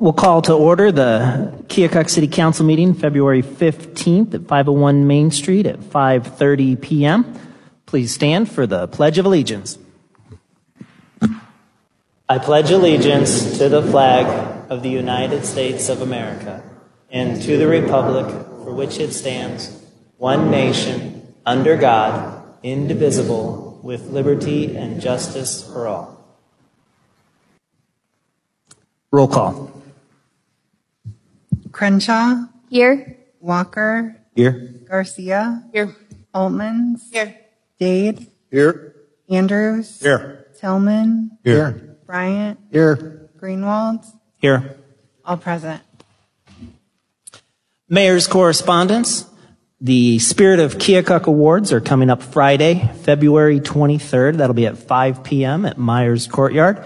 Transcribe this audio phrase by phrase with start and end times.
[0.00, 5.66] We'll call to order the Keokuk City Council meeting February 15th at 501 Main Street
[5.66, 7.38] at 5:30 PM.
[7.84, 9.76] Please stand for the Pledge of Allegiance.
[12.30, 14.24] I pledge allegiance to the flag
[14.70, 16.62] of the United States of America
[17.10, 18.26] and to the republic
[18.64, 19.82] for which it stands,
[20.16, 26.24] one nation, under God, indivisible, with liberty and justice for all.
[29.12, 29.79] Roll call.
[31.72, 33.16] Crenshaw, Here.
[33.40, 34.74] Walker, Here.
[34.88, 35.94] Garcia, Here.
[36.34, 37.36] Altmans, Here.
[37.78, 38.94] Dade, Here.
[39.28, 40.46] Andrews, Here.
[40.60, 41.96] Tillman, Here.
[42.06, 43.30] Bryant, Here.
[43.38, 44.04] Greenwald,
[44.36, 44.76] Here.
[45.24, 45.82] all present.
[47.88, 49.26] Mayor's correspondence.
[49.80, 54.36] The Spirit of Keokuk Awards are coming up Friday, February 23rd.
[54.36, 55.64] That'll be at 5 p.m.
[55.64, 56.84] at Myers Courtyard.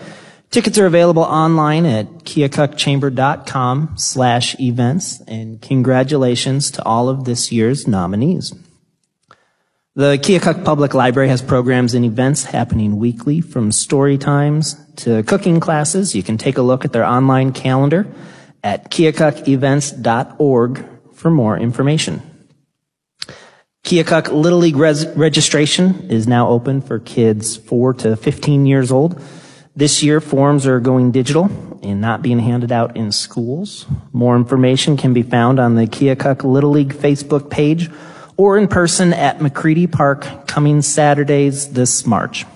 [0.50, 5.20] Tickets are available online at keokukchamber.com slash events.
[5.22, 8.52] And congratulations to all of this year's nominees.
[9.96, 15.60] The Keokuk Public Library has programs and events happening weekly from story times to cooking
[15.60, 16.16] classes.
[16.16, 18.06] You can take a look at their online calendar
[18.64, 22.22] at keokukevents.org for more information.
[23.84, 29.22] Keokuk Little League res- registration is now open for kids 4 to 15 years old.
[29.76, 31.50] This year, forms are going digital
[31.82, 33.86] and not being handed out in schools.
[34.12, 37.90] More information can be found on the Keokuk Little League Facebook page
[38.36, 42.46] or in person at McCready Park coming Saturdays this March.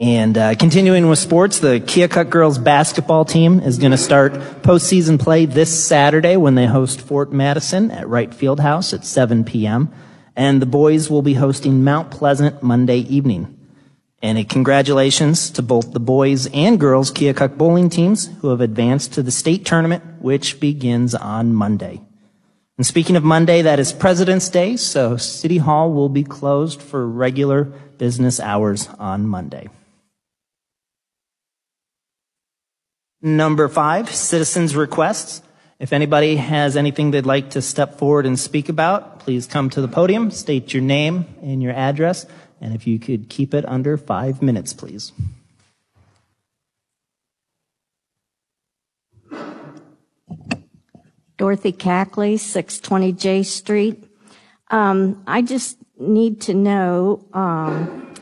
[0.00, 5.20] And uh, continuing with sports, the Keokuk girls basketball team is going to start postseason
[5.20, 9.92] play this Saturday when they host Fort Madison at Wright Field House at 7 p.m.
[10.34, 13.53] And the boys will be hosting Mount Pleasant Monday evening.
[14.24, 19.22] And congratulations to both the boys and girls Keokuk bowling teams who have advanced to
[19.22, 22.00] the state tournament, which begins on Monday.
[22.78, 27.06] And speaking of Monday, that is President's Day, so City Hall will be closed for
[27.06, 27.64] regular
[27.98, 29.68] business hours on Monday.
[33.20, 35.42] Number five, citizens' requests.
[35.78, 39.82] If anybody has anything they'd like to step forward and speak about, please come to
[39.82, 42.24] the podium, state your name and your address,
[42.64, 45.12] and if you could keep it under five minutes, please.
[51.36, 54.04] Dorothy Cackley, 620 J Street.
[54.70, 58.14] Um, I just need to know um,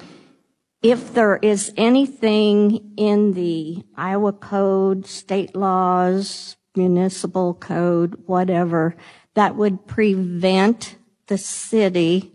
[0.82, 8.96] if there is anything in the Iowa Code, state laws, municipal code, whatever,
[9.34, 10.96] that would prevent
[11.28, 12.32] the city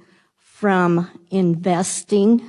[0.60, 2.42] from investing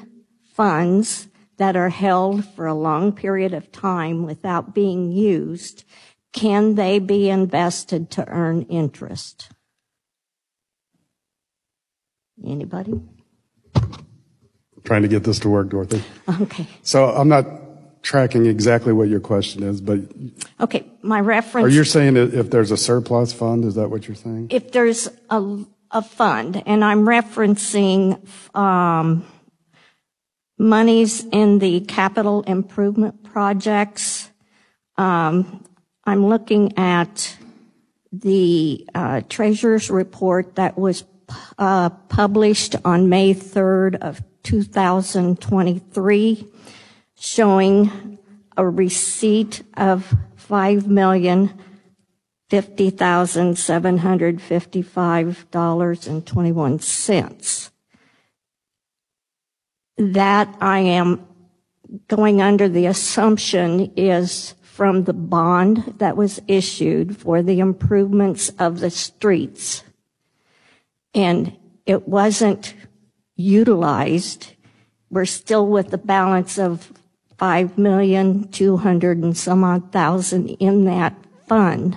[0.55, 5.85] funds that are held for a long period of time without being used.
[6.33, 9.51] Can they be invested to earn interest?
[12.43, 12.99] Anybody?
[14.85, 16.03] Trying to get this to work, Dorothy.
[16.41, 16.67] Okay.
[16.83, 17.45] So I'm not
[18.03, 19.99] tracking exactly what your question is, but
[20.61, 21.67] Okay, my reference.
[21.67, 24.47] are you saying if there's a surplus fund, is that what you're saying?
[24.49, 25.59] if there's a,
[25.91, 28.21] a fund, and I'm referencing
[28.57, 29.25] um,
[30.59, 34.31] monies in the capital improvement projects,
[34.97, 35.65] um,
[36.05, 37.37] I'm looking at
[38.13, 41.05] the uh, treasurer's report that was
[41.59, 46.49] uh, published on May 3rd of 2023,
[47.19, 48.19] showing
[48.57, 50.87] a receipt of five
[52.51, 57.71] million fifty thousand seven hundred fifty-five dollars and twenty-one cents.
[59.97, 61.27] That I am
[62.07, 68.81] going under the assumption is from the bond that was issued for the improvements of
[68.81, 69.83] the streets.
[71.15, 72.75] And it wasn't
[73.35, 74.55] utilized.
[75.11, 76.93] We're still with the balance of
[77.39, 81.15] five million two hundred and some odd thousand in that
[81.47, 81.97] fund.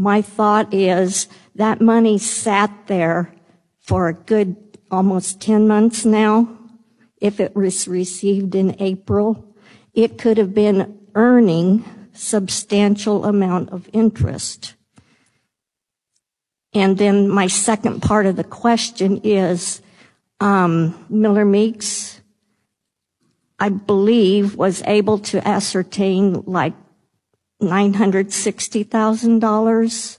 [0.00, 3.34] My thought is that money sat there
[3.80, 4.56] for a good
[4.90, 6.56] almost 10 months now.
[7.20, 9.54] If it was received in April,
[9.92, 14.74] it could have been earning substantial amount of interest.
[16.72, 19.82] And then my second part of the question is,
[20.40, 22.22] um, Miller Meeks,
[23.58, 26.72] I believe, was able to ascertain like
[27.60, 30.18] $960,000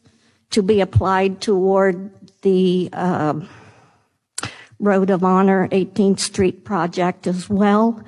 [0.52, 2.12] to be applied toward
[2.42, 3.48] the um,
[4.80, 8.04] Road of Honor 18th Street project as well.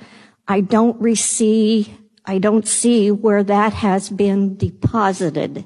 [0.47, 1.89] I don't receive
[2.25, 5.65] I don't see where that has been deposited.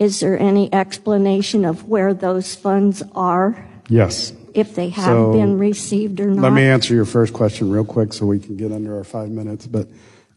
[0.00, 4.32] Is there any explanation of where those funds are, Yes.
[4.52, 6.42] if they have So, been received or not?
[6.42, 9.30] Let me answer your first question real quick so we can get under our five
[9.30, 9.68] minutes.
[9.68, 9.86] But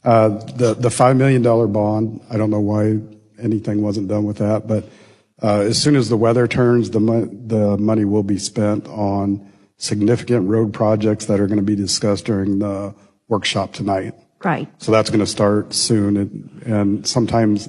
[0.05, 1.41] uh, the the $5 million
[1.71, 2.99] bond, I don't know why
[3.39, 4.87] anything wasn't done with that, but
[5.41, 9.51] uh, as soon as the weather turns, the mo- the money will be spent on
[9.77, 12.95] significant road projects that are going to be discussed during the
[13.27, 14.13] workshop tonight.
[14.43, 14.69] Right.
[14.81, 16.17] So that's going to start soon.
[16.17, 17.67] And, and sometimes,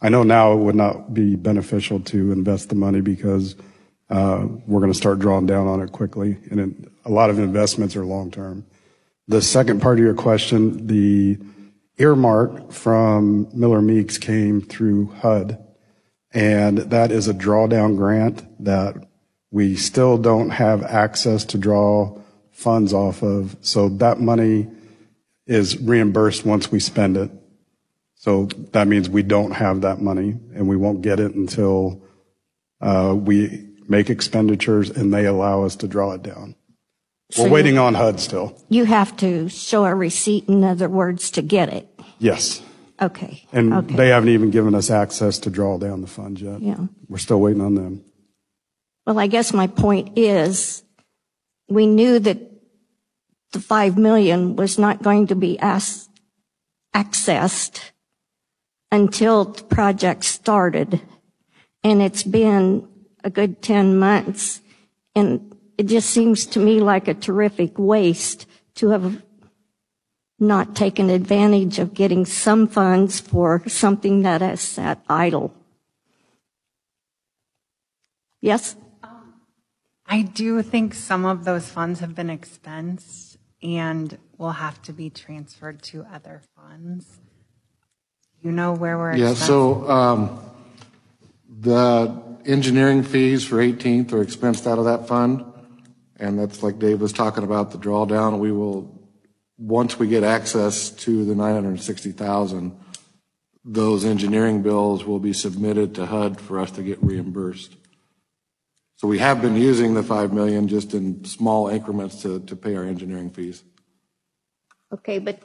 [0.00, 3.56] I know now it would not be beneficial to invest the money because
[4.08, 6.38] uh, we're going to start drawing down on it quickly.
[6.50, 8.64] And it, a lot of investments are long term.
[9.28, 11.38] The second part of your question, the
[11.98, 15.58] earmark from Miller Meeks came through HUD.
[16.34, 18.96] And that is a drawdown grant that
[19.50, 22.18] we still don't have access to draw
[22.50, 23.56] funds off of.
[23.60, 24.68] So that money
[25.46, 27.30] is reimbursed once we spend it.
[28.14, 32.02] So that means we don't have that money and we won't get it until
[32.80, 36.54] uh, we make expenditures and they allow us to draw it down.
[37.38, 38.56] We're waiting on HUD still.
[38.68, 41.88] You have to show a receipt, in other words, to get it.
[42.18, 42.62] Yes.
[43.00, 43.44] Okay.
[43.52, 43.96] And okay.
[43.96, 46.60] they haven't even given us access to draw down the funds yet.
[46.60, 46.86] Yeah.
[47.08, 48.04] We're still waiting on them.
[49.06, 50.84] Well, I guess my point is,
[51.68, 52.38] we knew that
[53.52, 56.10] the five million was not going to be asked,
[56.94, 57.90] accessed
[58.90, 61.00] until the project started.
[61.82, 62.88] And it's been
[63.24, 64.60] a good 10 months.
[65.14, 68.46] And it just seems to me like a terrific waste
[68.76, 69.22] to have
[70.38, 75.54] not taken advantage of getting some funds for something that has sat idle.
[78.40, 78.76] Yes?
[80.06, 85.08] I do think some of those funds have been expensed and will have to be
[85.08, 87.20] transferred to other funds.
[88.42, 89.36] You know where we're Yeah, expensing?
[89.36, 90.40] so um,
[91.48, 95.44] the engineering fees for 18th are expensed out of that fund,
[96.22, 98.96] and that's like Dave was talking about, the drawdown, we will,
[99.58, 102.78] once we get access to the 960,000,
[103.64, 107.74] those engineering bills will be submitted to HUD for us to get reimbursed.
[108.96, 112.76] So we have been using the 5 million just in small increments to, to pay
[112.76, 113.64] our engineering fees.
[114.92, 115.40] Okay, but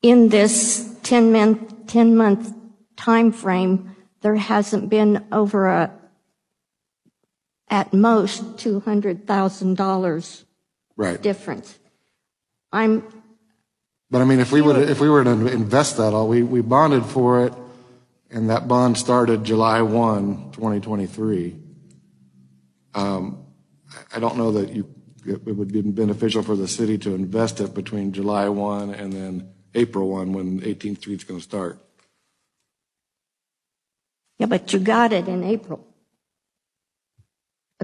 [0.00, 2.54] in this 10 month, 10 month
[2.96, 5.92] timeframe, there hasn't been over a,
[7.68, 10.44] at most, $200,000
[11.22, 11.78] difference.
[12.72, 13.02] I'm,
[14.10, 16.60] But I mean, if we would, if we were to invest that all, we, we
[16.60, 17.52] bonded for it,
[18.30, 21.56] and that bond started July 1, 2023.
[22.94, 23.46] Um,
[24.14, 24.88] I don't know that you,
[25.26, 29.48] it would be beneficial for the city to invest it between July 1 and then
[29.74, 31.78] April 1, when 18th Street is going to start.
[34.38, 35.86] yeah, but you got it in April,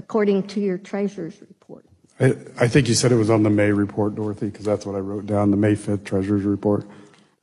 [0.01, 1.85] according to your treasurer's report.
[2.19, 4.99] I, think you said it was on the May report, Dorothy, because that's what I
[4.99, 6.83] wrote down, the May 5th Treasurer's Report.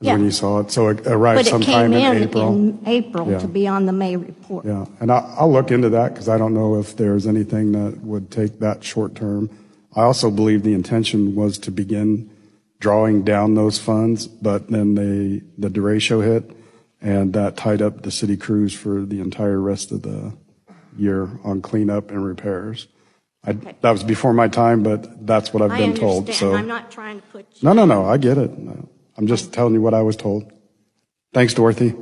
[0.00, 0.70] is when you saw it.
[0.70, 2.48] So it arrived But it sometime came in in April.
[2.54, 3.38] in April Yeah.
[3.38, 4.64] to be on the May report.
[4.64, 8.00] Yeah, and I, I'll look into that because I don't know if there's anything that
[8.04, 9.50] would take that short term.
[9.96, 12.30] I also believe the intention was to begin
[12.78, 16.56] drawing down those funds, but then they, the derecho hit
[17.00, 20.32] and that tied up the city crews for the entire rest of the
[20.98, 22.88] year on cleanup and repairs.
[23.44, 26.54] I, that was before my time, but that's what I've I been told, so.
[26.54, 27.60] I'm not trying to put you.
[27.62, 28.50] No, no, no, I get it.
[28.50, 30.52] I'm just telling you what I was told.
[31.32, 31.94] Thanks, Dorothy.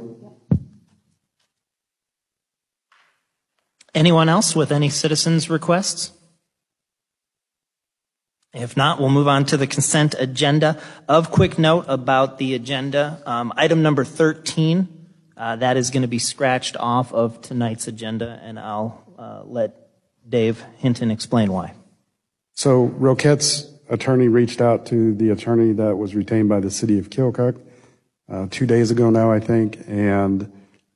[3.95, 6.13] Anyone else with any citizens' requests?
[8.53, 10.81] If not, we'll move on to the consent agenda.
[11.09, 14.89] Of quick note about the agenda, um, item number 13,
[15.37, 19.75] uh, that is going to be scratched off of tonight's agenda, and I'll uh, let
[20.29, 21.75] Dave Hinton explain why.
[22.55, 27.11] So Roquette's attorney reached out to the attorney that was retained by the city of
[27.11, 27.61] Keokuk
[28.31, 30.51] uh, two days ago now, I think, and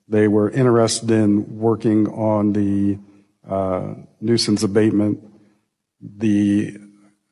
[0.09, 2.99] they were interested in working on the
[3.49, 5.23] uh, nuisance abatement.
[6.00, 6.78] The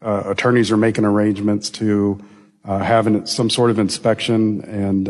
[0.00, 2.22] uh, attorneys are making arrangements to
[2.64, 5.08] uh, have an, some sort of inspection and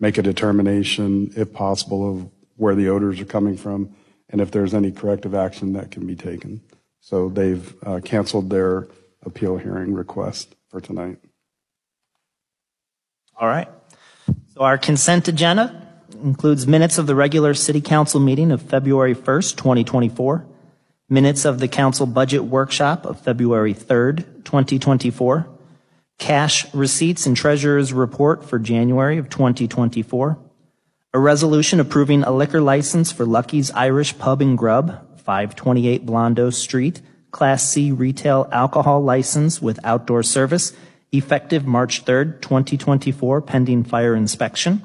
[0.00, 3.94] make a determination, if possible, of where the odors are coming from
[4.28, 6.60] and if there's any corrective action that can be taken.
[7.00, 8.88] So they've uh, canceled their
[9.24, 11.18] appeal hearing request for tonight.
[13.36, 13.68] All right.
[14.54, 15.88] So our consent agenda
[16.22, 20.46] includes minutes of the regular city council meeting of February 1st, 2024,
[21.08, 25.48] minutes of the council budget workshop of February 3rd, 2024,
[26.20, 30.38] Cash receipts and treasurer's report for January of 2024.
[31.14, 37.00] A resolution approving a liquor license for Lucky's Irish Pub and Grub, 528 Blondeau Street,
[37.30, 40.74] Class C retail alcohol license with outdoor service,
[41.10, 44.84] effective March 3rd, 2024, pending fire inspection.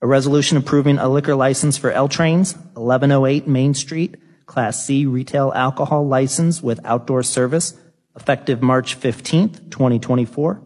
[0.00, 5.52] A resolution approving a liquor license for L Trains, 1108 Main Street, Class C retail
[5.54, 7.74] alcohol license with outdoor service,
[8.16, 10.62] effective March 15th, 2024.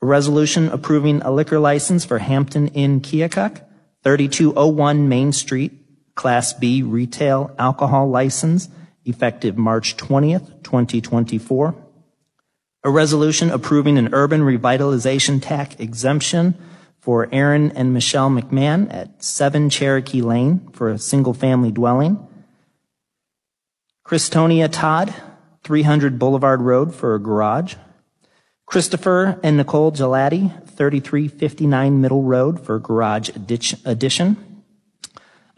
[0.00, 3.64] A resolution approving a liquor license for Hampton Inn Keokuk,
[4.04, 5.72] 3201 Main Street,
[6.14, 8.68] Class B retail alcohol license,
[9.04, 11.74] effective March 20th, 2024.
[12.84, 16.56] A resolution approving an urban revitalization tax exemption
[17.00, 22.24] for Aaron and Michelle McMahon at 7 Cherokee Lane for a single-family dwelling.
[24.06, 25.14] Christonia Todd,
[25.68, 27.74] 300 Boulevard Road for a garage.
[28.64, 33.28] Christopher and Nicole Gelati, 3359 Middle Road for garage
[33.84, 34.62] addition.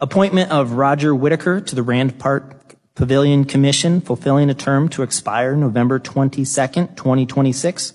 [0.01, 5.55] Appointment of Roger Whitaker to the Rand Park Pavilion Commission, fulfilling a term to expire
[5.55, 7.93] November 22nd, 2026.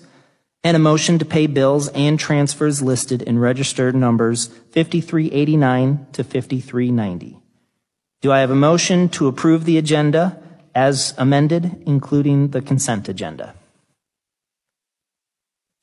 [0.63, 7.37] And a motion to pay bills and transfers listed in registered numbers 5389 to 5390.
[8.21, 10.41] Do I have a motion to approve the agenda
[10.77, 13.55] as amended, including the consent agenda?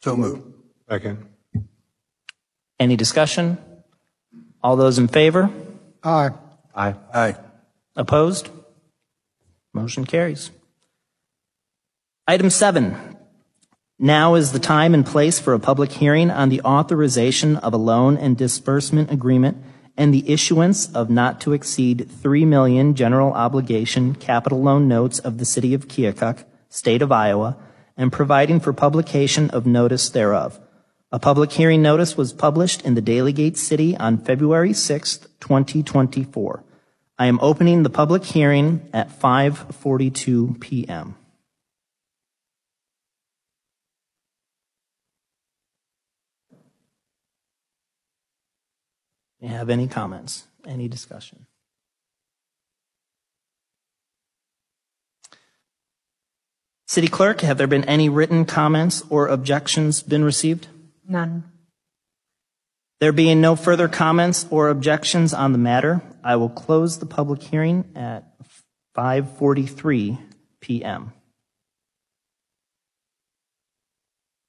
[0.03, 0.55] So moved.
[0.89, 1.27] Second.
[2.79, 3.59] Any discussion?
[4.63, 5.51] All those in favor?
[6.05, 6.31] Aye.
[6.77, 6.95] Aye.
[7.13, 7.35] Aye.
[7.97, 8.51] Opposed?
[9.73, 10.53] Motion carries.
[12.29, 13.17] Item seven.
[13.99, 17.77] Now is the time and place for a public hearing on the authorization of a
[17.91, 19.57] loan and disbursement agreement
[19.97, 25.39] and the issuance of not to exceed 3 million general obligation capital loan notes of
[25.39, 27.57] the city of Keokuk, state of Iowa,
[27.97, 30.59] and providing for publication of notice thereof.
[31.13, 36.65] A public hearing notice was published in the Daily Gate City on February 6, 2024.
[37.17, 41.15] I am opening the public hearing at 5:42 p.m.
[49.45, 50.47] you have any comments?
[50.67, 51.47] Any discussion?
[56.87, 60.69] City Clerk, have there been any written comments or objections been received?
[61.07, 61.45] None.
[63.01, 67.43] There being no further comments or objections on the matter, I will close the public
[67.43, 68.25] hearing at
[68.97, 70.19] 5:43
[70.61, 71.13] p.m.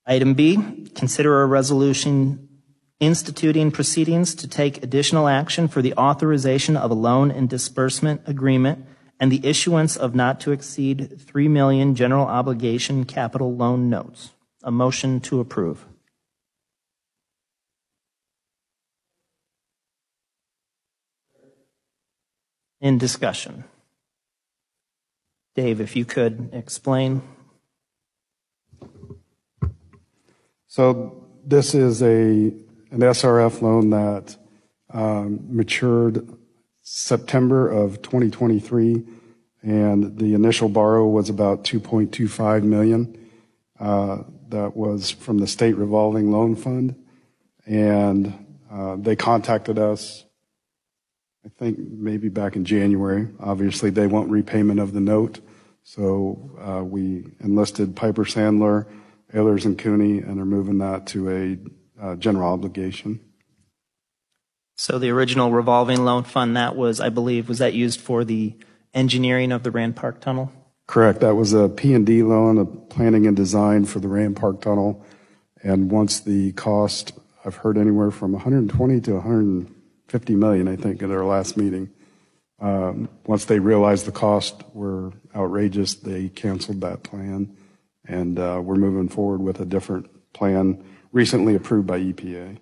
[0.06, 2.45] Item B, consider a resolution
[3.00, 8.86] instituting proceedings to take additional action for the authorization of a loan and disbursement agreement
[9.20, 14.32] and the issuance of not to exceed 3 million general obligation capital loan notes.
[14.64, 15.86] A motion to approve.
[22.82, 23.64] In discussion.
[25.56, 27.22] Dave, if you could explain.
[30.68, 32.52] So this is a,
[32.92, 34.38] an SRF loan that
[34.94, 36.28] um, matured
[36.82, 39.04] September of 2023,
[39.64, 43.30] and the initial borrow was about 2.25 million.
[43.80, 46.96] Uh, that was from the state revolving loan fund,
[47.66, 48.34] and
[48.72, 50.24] uh, they contacted us.
[51.44, 53.28] I think maybe back in January.
[53.40, 55.40] Obviously, they want repayment of the note,
[55.84, 58.88] so uh, we enlisted Piper Sandler,
[59.34, 61.58] Ahlers and Cooney, and are moving that to a
[62.18, 63.20] general obligation.
[64.78, 68.56] So the original revolving loan fund, that was, I believe, was that used for the
[68.94, 70.52] engineering of the Rand Park Tunnel?
[70.88, 71.22] Correct.
[71.22, 75.04] That was a P&D loan, a planning and design for the Rand Park Tunnel.
[75.64, 81.10] And once the cost, I've heard anywhere from 120 to 150 million, I think, at
[81.10, 81.90] our last meeting.
[82.60, 87.56] Um, once they realized the cost were outrageous, they canceled that plan.
[88.08, 90.84] And uh, we're moving forward with a different plan
[91.16, 92.58] recently approved by EPA.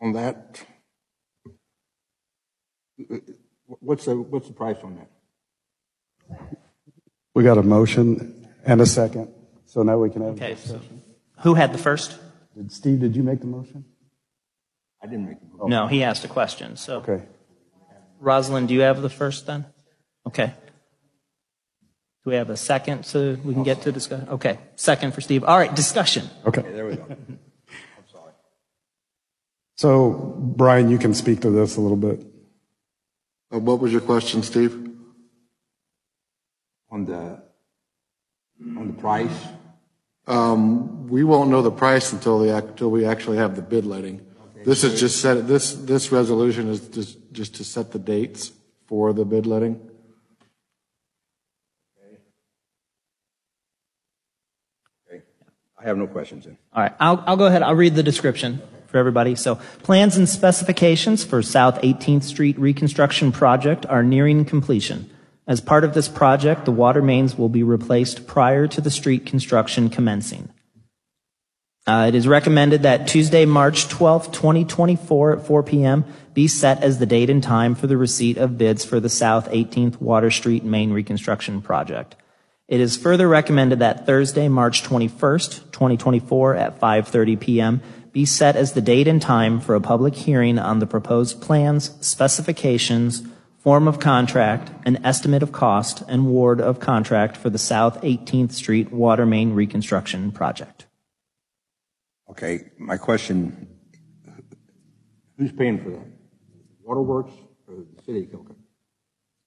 [0.00, 0.64] On that?
[3.66, 6.38] What's the, what's the price on that?
[7.34, 9.32] We got a motion and a second,
[9.66, 10.34] so now we can have.
[10.34, 10.80] Okay, so
[11.40, 12.18] who had the first?
[12.58, 13.84] Did- Steve, did you make the motion?
[15.00, 15.70] I didn't make the motion.
[15.70, 16.76] No, he asked a question.
[16.76, 17.22] So, Okay.
[18.20, 19.64] Rosalind, do you have the first then?
[20.26, 20.52] Okay.
[22.24, 24.28] Do we have a second so we can get to discuss?
[24.28, 25.44] Okay, second for Steve.
[25.44, 26.28] All right, discussion.
[26.44, 26.62] Okay.
[26.62, 27.04] There we go.
[27.08, 27.38] I'm
[28.10, 28.32] sorry.
[29.76, 30.10] So,
[30.56, 32.26] Brian, you can speak to this a little bit.
[33.54, 34.74] Uh, What was your question, Steve?
[36.90, 37.40] On the,
[38.76, 39.38] on the price?
[40.28, 44.24] Um, we won't know the price until the, until we actually have the bid letting.
[44.64, 48.52] This is just set, this, this resolution is just, just to set the dates
[48.86, 49.80] for the bid letting.
[55.10, 55.22] Okay.
[55.80, 56.58] I have no questions then.
[56.74, 57.62] All right, I'll, I'll go ahead.
[57.62, 59.34] I'll read the description for everybody.
[59.34, 65.08] So, plans and specifications for South 18th Street reconstruction project are nearing completion.
[65.48, 69.24] As part of this project, the water mains will be replaced prior to the street
[69.24, 70.50] construction commencing.
[71.86, 76.04] Uh, it is recommended that Tuesday, March 12th, 2024 at 4 p.m.
[76.34, 79.48] be set as the date and time for the receipt of bids for the South
[79.50, 82.14] 18th Water Street main reconstruction project.
[82.68, 87.80] It is further recommended that Thursday, March 21st, 2024 at 5:30 p.m.
[88.12, 91.94] be set as the date and time for a public hearing on the proposed plans,
[92.06, 93.22] specifications,
[93.68, 98.52] form of contract, an estimate of cost and ward of contract for the South 18th
[98.52, 100.86] Street water main reconstruction project.
[102.30, 103.68] Okay, my question,
[105.36, 106.06] who's paying for that?
[106.82, 107.34] Waterworks
[107.66, 108.56] or the city of Keokuk?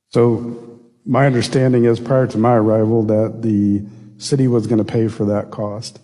[0.10, 3.84] So, my understanding is prior to my arrival that the
[4.20, 6.00] city was going to pay for that cost.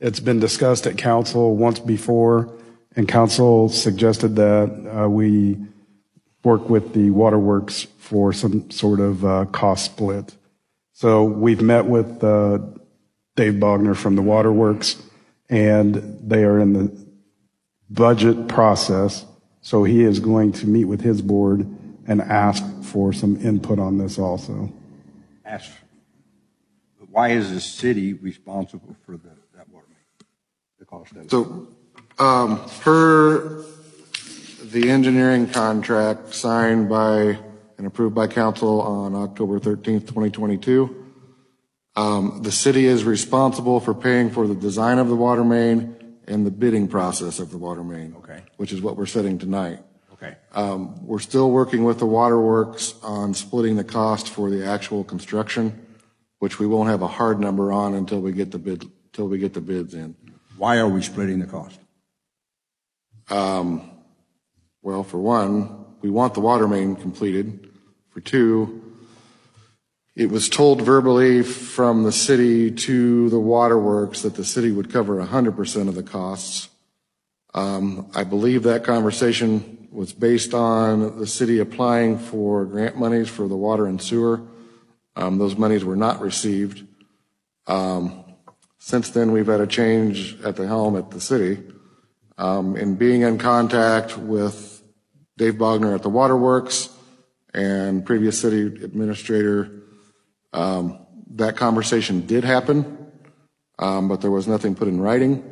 [0.00, 2.54] It's been discussed at council once before,
[2.94, 5.56] and council suggested that uh, we
[6.44, 10.36] work with the waterworks for some sort of uh, cost split.
[10.92, 12.58] So we've met with uh,
[13.34, 15.02] Dave Bogner from the waterworks,
[15.48, 17.06] and they are in the
[17.90, 19.24] budget process.
[19.62, 21.66] So he is going to meet with his board
[22.06, 24.70] and ask for some input on this also.
[25.44, 25.72] Ask,
[27.10, 30.28] why is the city responsible for the, that water main?
[30.78, 31.30] The cost of it?
[31.30, 31.68] So,
[32.18, 33.64] um, per
[34.74, 37.38] the engineering contract signed by
[37.78, 41.12] and approved by council on October 13th, 2022,
[41.94, 45.94] um, the city is responsible for paying for the design of the water main
[46.26, 48.16] and the bidding process of the water main.
[48.18, 48.42] Okay.
[48.56, 49.78] Which is what we're setting tonight.
[50.14, 55.04] Okay, Um, we're still working with the waterworks on splitting the cost for the actual
[55.04, 55.86] construction,
[56.40, 59.38] which we won't have a hard number on until we get the bid, until we
[59.38, 60.16] get the bids in.
[60.56, 61.78] why are we splitting the cost?
[63.30, 63.93] Um,
[64.84, 67.70] well, for one, we want the water main completed.
[68.10, 68.82] For two,
[70.14, 75.24] it was told verbally from the city to the waterworks that the city would cover
[75.24, 76.68] 100% of the costs.
[77.54, 83.48] Um, I believe that conversation was based on the city applying for grant monies for
[83.48, 84.42] the water and sewer.
[85.16, 86.86] Um, those monies were not received.
[87.66, 88.22] Um,
[88.78, 91.62] since then, we've had a change at the helm at the city.
[92.36, 94.73] Um, in being in contact with
[95.36, 96.90] Dave Bogner at the Waterworks
[97.52, 99.82] and previous city administrator,
[100.52, 103.10] um, that conversation did happen,
[103.78, 105.50] um, but there was nothing put in writing.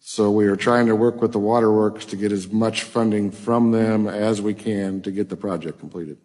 [0.00, 3.70] So we are trying to work with the Waterworks to get as much funding from
[3.70, 6.18] them as we can to get the project completed.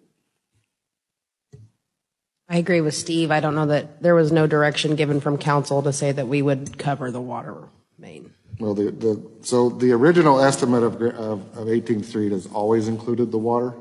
[2.49, 3.31] I agree with Steve.
[3.31, 6.41] I don't know that there was no direction given from council to say that we
[6.41, 7.69] would cover the water
[8.01, 8.33] main.
[8.59, 13.31] Well, the, the, so the original estimate of, of, of 18th Street has always included
[13.31, 13.73] the water.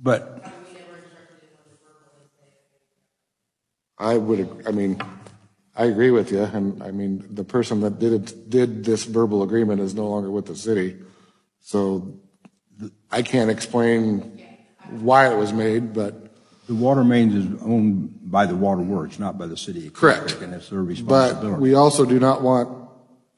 [0.00, 0.52] But
[3.98, 5.00] I would, I mean,
[5.76, 9.42] I agree with you, and I mean, the person that did it, did this verbal
[9.42, 10.98] agreement is no longer with the city.
[11.60, 12.20] So
[13.10, 14.44] I can't explain
[14.90, 16.28] why it was made, but,
[16.68, 19.90] the water mains is owned by the water works, not by the city.
[19.90, 20.40] Correct.
[20.40, 21.50] And it's their responsibility.
[21.50, 22.81] but we also do not want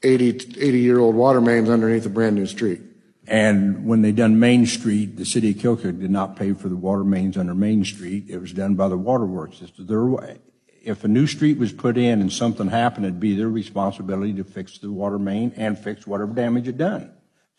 [0.03, 2.81] 80, 80-year-old water mains underneath a brand-new street.
[3.27, 6.75] And when they done Main Street, the city of Keokuk did not pay for the
[6.75, 8.25] water mains under Main Street.
[8.29, 9.61] It was done by the waterworks.
[9.61, 10.37] It's their way.
[10.83, 14.43] If a new street was put in and something happened, it'd be their responsibility to
[14.43, 17.11] fix the water main and fix whatever damage it done.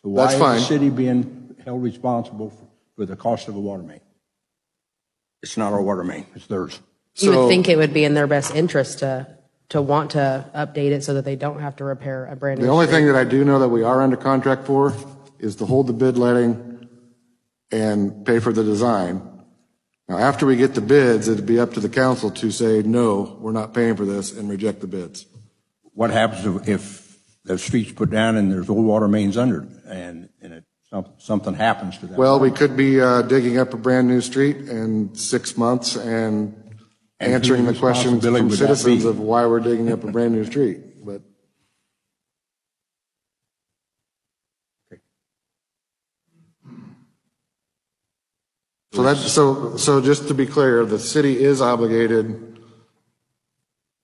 [0.03, 0.55] So why That's is fine.
[0.59, 3.99] the city being held responsible for- for the cost of a water main?
[5.43, 6.79] It's not our water main, it's theirs.
[7.17, 9.27] You So- would think it would be in their best interest to,
[9.69, 12.65] to want to update it so that they don't have to repair a brand new.
[12.65, 14.93] The only thing that I do know that we are under contract for
[15.39, 16.87] is to hold the bid letting
[17.71, 19.21] and pay for the design.
[20.07, 23.37] Now, after we get the bids, it'd be up to the council to say, no,
[23.41, 25.25] we're not paying for this, and reject the bids.
[25.93, 29.69] What happens if- if the street's put down and there's old water mains under it
[29.87, 32.17] and, and it, some- something happens to that?
[32.17, 36.66] Well, we could be uh, digging up a brand-new street in six months and And
[37.19, 41.21] answering the questions from citizens of why we're digging up a brand-new street, but.
[48.93, 52.59] So that's, so, so just to be clear, the city is obligated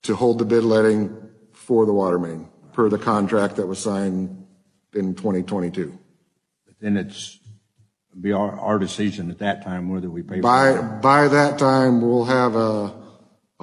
[0.04, 1.17] to hold the bid letting
[1.52, 4.45] for the water main, per the contract that was signed
[4.93, 5.97] in 2022.
[6.67, 7.39] But Then it's
[8.21, 11.02] be our, our decision at that time whether we pay for By, it.
[11.02, 12.93] by that time, we'll have a,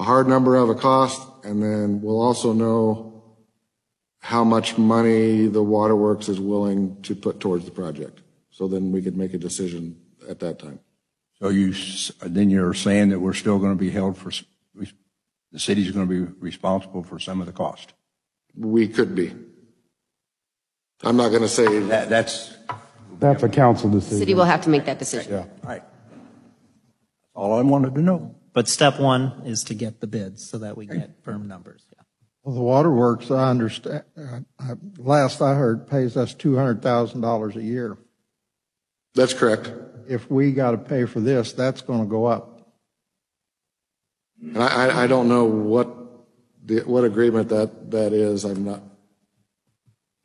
[0.01, 3.23] a hard number of a cost, and then we'll also know
[4.17, 8.21] how much money the waterworks is willing to put towards the project.
[8.49, 9.95] So then we could make a decision
[10.27, 10.79] at that time.
[11.39, 11.75] So you,
[12.21, 14.31] then you're saying that we're still going to be held for,
[14.73, 17.93] the city's going to be responsible for some of the cost?
[18.55, 19.35] We could be.
[21.03, 22.55] I'm not going to say, That, that's,
[23.19, 24.17] That's a council decision.
[24.17, 25.31] City will have to make that decision.
[25.31, 25.45] Yeah.
[25.63, 25.83] right.
[27.35, 28.35] All I wanted to know.
[28.53, 31.85] But step one is to get the bids so that we get firm numbers.
[31.95, 32.03] Yeah.
[32.43, 37.97] Well, the waterworks, I understand, uh, last I heard, pays us $200,000 a year.
[39.13, 39.71] that's correct.
[40.09, 42.73] If we got to pay for this, that's going to go up.
[44.41, 45.95] And I, I, I don't know what,
[46.65, 48.43] the, what agreement that, that is.
[48.43, 48.81] I'm not,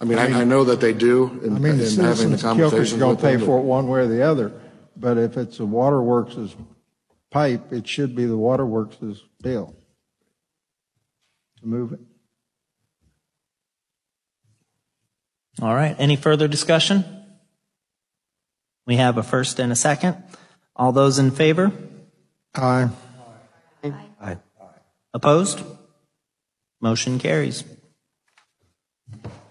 [0.00, 2.38] I mean, I, I know that they do in, I mean, the in having the
[2.38, 3.46] citizens conversations going to pay them.
[3.46, 4.52] for it one way or the other.
[4.96, 6.56] But if it's the waterworks'
[7.36, 8.96] pipe, it should be the waterworks'
[9.42, 9.76] bill
[11.60, 12.00] to move it.
[15.60, 15.94] All right.
[15.98, 17.04] Any further discussion?
[18.86, 20.16] We have a first and a second.
[20.74, 21.72] All those in favor?
[22.54, 22.88] Aye.
[25.12, 25.62] Opposed?
[26.80, 27.64] Motion carries.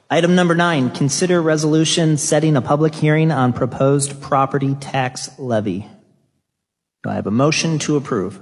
[0.10, 5.88] Item number nine, consider resolution setting a public hearing on proposed property tax levy.
[7.06, 8.42] Do I have a motion to approve?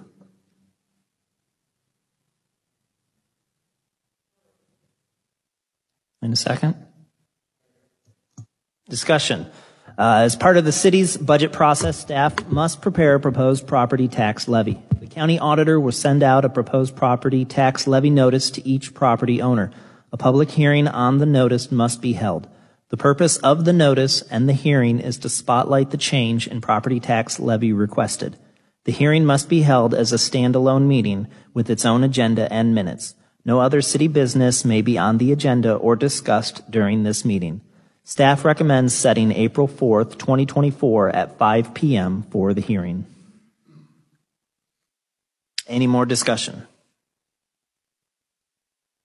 [6.21, 6.75] In a second.
[8.87, 9.47] Discussion.
[9.97, 14.47] Uh, as part of the city's budget process, staff must prepare a proposed property tax
[14.47, 14.81] levy.
[14.97, 19.41] The county auditor will send out a proposed property tax levy notice to each property
[19.41, 19.71] owner.
[20.13, 22.47] A public hearing on the notice must be held.
[22.87, 27.01] The purpose of the notice and the hearing is to spotlight the change in property
[27.01, 28.37] tax levy requested.
[28.85, 33.15] The hearing must be held as a standalone meeting with its own agenda and minutes.
[33.45, 37.61] No other city business may be on the agenda or discussed during this meeting.
[38.03, 42.23] Staff recommends setting April 4th, 2024 at 5 p.m.
[42.23, 43.05] for the hearing.
[45.67, 46.67] Any more discussion?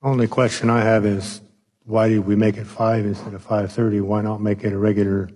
[0.03, 1.41] Only question I have is,
[1.85, 4.03] why did we make it five instead of 5:30?
[4.03, 5.31] Why not make it a regular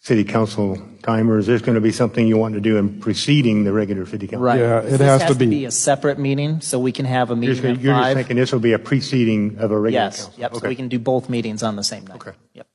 [0.00, 1.30] city council time?
[1.30, 4.06] Or is this going to be something you want to do in preceding the regular
[4.06, 4.42] city council?
[4.44, 4.60] Right.
[4.60, 5.46] Yeah, it This has to to be.
[5.46, 7.94] be a separate meeting, so we can have a You're just, meeting gonna- at you're
[7.94, 8.16] just five.
[8.16, 10.40] thinking this will be a preceding of a regular Yes, council?
[10.40, 10.68] yep, so Okay.
[10.68, 12.16] we can do both meetings on the same night.
[12.16, 12.32] Okay.
[12.54, 12.66] Yep.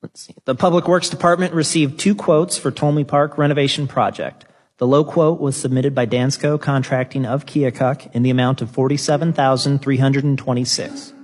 [0.02, 0.34] let's see.
[0.44, 4.44] The Public Works Department received two quotes for Tolme Park renovation project.
[4.76, 11.14] The low quote was submitted by Dansco Contracting of Keokuk in the amount of $47,326.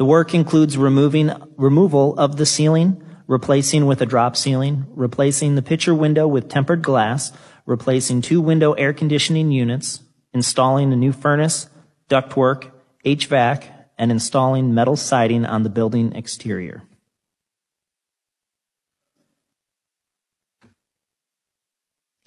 [0.00, 5.62] The work includes removing removal of the ceiling, replacing with a drop ceiling, replacing the
[5.62, 7.32] picture window with tempered glass,
[7.66, 10.00] replacing two window air conditioning units,
[10.32, 11.68] installing a new furnace,
[12.08, 12.70] ductwork,
[13.04, 13.64] HVAC,
[13.98, 16.82] and installing metal siding on the building exterior.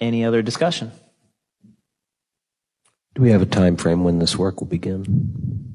[0.00, 0.92] Any other discussion?
[3.16, 5.73] Do we have a time frame when this work will begin?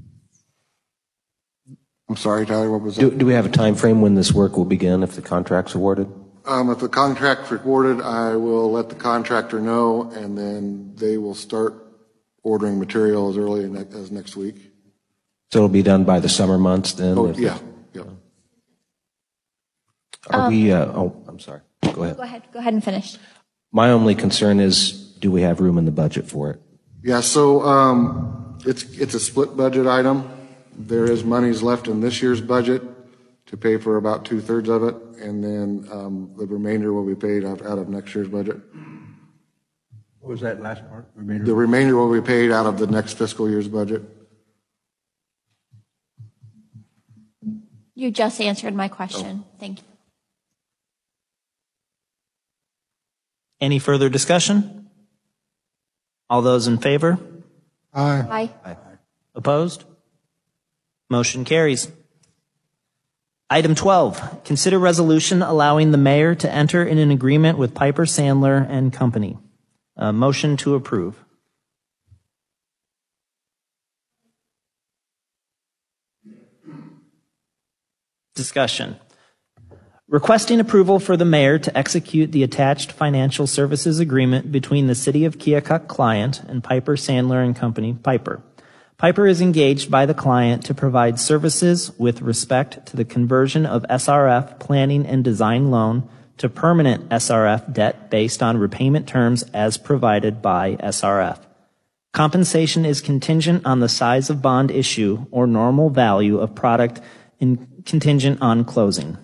[2.09, 3.19] I'm sorry, Tyler, what was Do, that?
[3.19, 6.11] do we have a time frame when this work will begin if the contract's awarded?
[6.45, 11.35] Um, if the contract's awarded, I will let the contractor know, and then they will
[11.35, 11.75] start
[12.41, 14.55] ordering material as early ne- as next week.
[15.51, 17.17] So it'll be done by the summer months then?
[17.17, 17.59] Oh, if- yeah,
[17.93, 18.03] yeah.
[20.31, 21.61] Are we, uh, oh, I'm sorry.
[21.93, 22.17] Go ahead.
[22.17, 23.17] Go ahead, go ahead and finish.
[23.71, 26.61] My only concern is, do we have room in the budget for it?
[27.03, 30.29] Yeah, so, um, it's, it's a split budget item.
[30.79, 32.81] There is monies left in this year's budget
[33.47, 37.43] to pay for about two-thirds of it, and then, um, the remainder will be paid
[37.43, 38.57] out, out of next year's budget.
[40.19, 41.09] What was that last part?
[41.15, 41.53] The Remainder?
[41.53, 44.03] remainder will be paid out of the next fiscal year's budget.
[47.95, 49.43] You just answered my question.
[49.59, 49.85] Thank you.
[53.59, 54.89] Any further discussion?
[56.29, 57.19] All those in favor?
[57.93, 58.49] Aye.
[58.63, 58.77] Aye.
[59.35, 59.83] Opposed?
[61.09, 61.91] Motion carries.
[63.49, 68.63] Item 12, consider resolution allowing the mayor to enter in an agreement with Piper Sandler
[68.69, 69.39] and Company.
[69.97, 71.15] A motion to approve.
[78.35, 78.97] Discussion.
[80.07, 85.25] Requesting approval for the mayor to execute the attached financial services agreement between the City
[85.25, 88.43] of Keokuk client and Piper Sandler and Company, Piper.
[88.99, 93.83] Piper is engaged by the client to provide services with respect to the conversion of
[93.83, 100.41] SRF planning and design loan to permanent SRF debt based on repayment terms as provided
[100.41, 101.39] by SRF.
[102.11, 106.99] Compensation is contingent on the size of bond issue or normal value of product
[107.39, 109.17] contingent on closing.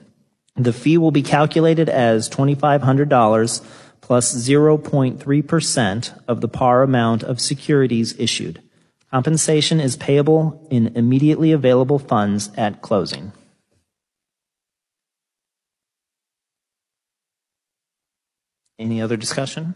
[0.56, 3.66] The fee will be calculated as $2,500
[4.00, 8.62] plus 0.3% of the par amount of securities issued.
[9.16, 13.32] Compensation is payable in immediately available funds at closing.
[18.78, 19.76] Any other discussion?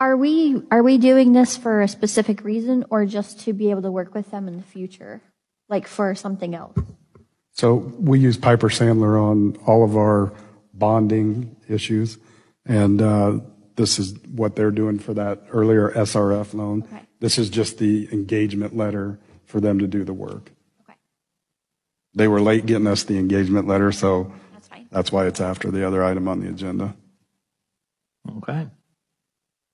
[0.00, 3.82] Are we, are we doing this for a specific reason or just to be able
[3.82, 5.20] to work with them in the future?
[5.68, 6.78] Like for something else?
[7.50, 10.32] So we use Piper Sandler on all of our
[10.72, 12.16] bonding issues,
[12.64, 13.40] and uh,
[13.76, 16.84] this is what they're doing for that earlier SRF loan.
[16.84, 17.02] Okay.
[17.22, 20.50] This is just the engagement letter for them to do the work.
[20.82, 20.98] Okay,
[22.14, 24.88] They were late getting us the engagement letter, so that's fine.
[24.90, 26.96] that's why it's after the other item on the agenda.
[28.38, 28.66] Okay.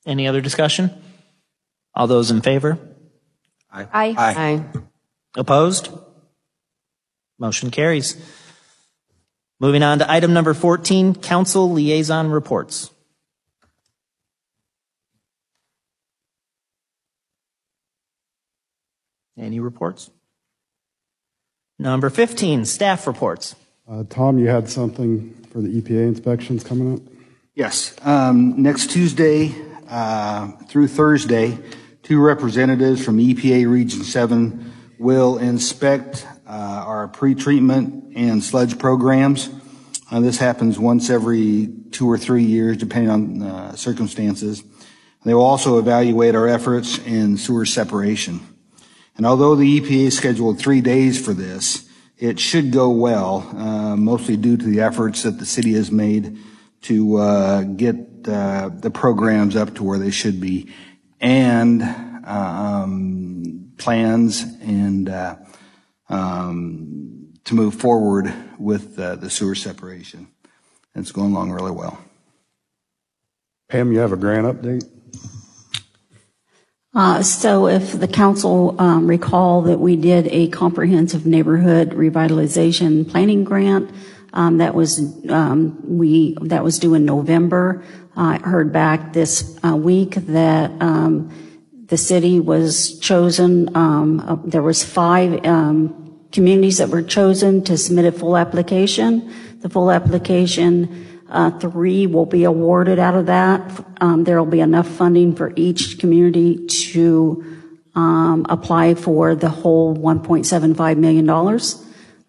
[0.04, 0.90] Any other discussion?
[1.94, 2.78] All those in favor?
[3.72, 3.87] Aye.
[3.94, 4.64] Aye.
[5.34, 5.88] Opposed?
[7.38, 8.14] Motion carries.
[9.58, 12.90] Moving on to item number 14, council liaison reports.
[19.38, 20.11] Any reports?
[21.79, 23.55] Number 15, staff reports.
[23.88, 27.01] Uh, Tom, you had something for the EPA inspections coming up?
[27.55, 27.94] Yes.
[28.03, 29.55] Um, Next Tuesday
[29.88, 31.59] uh, through Thursday,
[32.03, 39.51] two representatives from EPA Region 7 will inspect uh, our our pretreatment and sludge programs.
[40.11, 44.62] Uh, This happens once every two or three years, depending on uh, circumstances.
[45.24, 48.40] They will also evaluate our efforts in sewer separation.
[49.18, 54.37] And although the EPA scheduled three days for this, it should go well, uh, mostly
[54.37, 56.38] due to the efforts that the city has made
[56.83, 57.96] to uh, get
[58.28, 60.72] uh, the programs up to where they should be,
[61.20, 61.83] and
[62.24, 65.37] um, plans and uh,
[66.09, 70.28] um, to move forward with the sewer separation.
[70.94, 71.98] It's going along really well.
[73.68, 74.88] Pam, you have a grant update?
[76.98, 83.44] Uh, So if the council um, recall that we did a comprehensive neighborhood revitalization planning
[83.44, 83.88] grant,
[84.32, 87.84] um, that was, um, we, that was due in November.
[88.16, 90.72] I heard back this uh, week that
[91.87, 95.40] the city was chosen, uh, there was five
[96.32, 99.32] communities that were chosen to submit a full application.
[99.61, 103.84] The full application uh, Three will be awarded out of that.
[104.00, 107.44] Um, There will be enough funding for each community to
[107.94, 111.28] um, apply for the whole $1.75 million.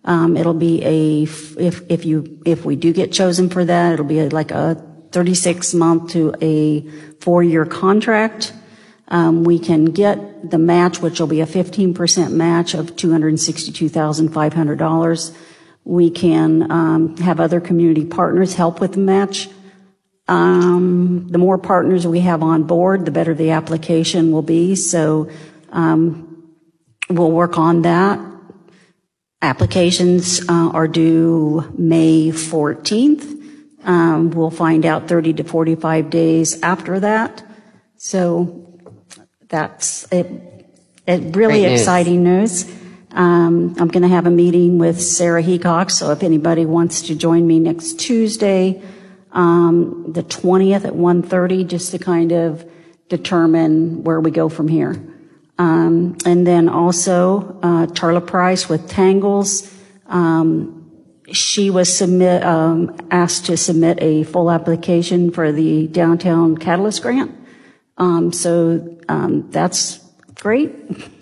[0.04, 1.58] Um, It'll be a, if
[1.90, 6.36] if you, if we do get chosen for that, it'll be like a 36-month to
[6.42, 6.82] a
[7.20, 8.54] four-year contract.
[9.08, 15.36] Um, We can get the match, which will be a 15% match of $262,500.
[15.90, 19.50] We can um, have other community partners help with the match.
[20.28, 24.76] Um, the more partners we have on board, the better the application will be.
[24.76, 25.32] So
[25.72, 26.54] um,
[27.10, 28.20] we'll work on that.
[29.42, 33.38] Applications uh, are due May 14th.
[33.84, 37.44] Um, we'll find out 30 to 45 days after that.
[37.98, 38.78] So
[39.48, 40.28] that's it.
[41.08, 41.82] it really Great news.
[41.82, 42.79] exciting news.
[43.12, 47.16] Um, I'm going to have a meeting with Sarah Heacock, so if anybody wants to
[47.16, 48.82] join me next Tuesday,
[49.32, 52.66] um, the 20th at 1:30, just to kind of
[53.08, 54.96] determine where we go from here.
[55.58, 59.76] Um, and then also uh, Price with Tangles.
[60.08, 60.76] Um,
[61.32, 67.36] she was submit, um, asked to submit a full application for the downtown catalyst grant.
[67.98, 70.00] Um, so um, that's
[70.36, 70.72] great.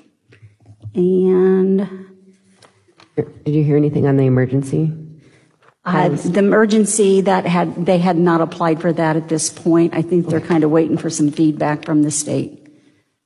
[0.96, 1.88] And
[3.16, 4.94] Did you hear anything on the emergency?
[5.86, 9.94] uh, the emergency that had, they had not applied for that at this point.
[9.96, 12.68] I think they're kind of waiting for some feedback from the state.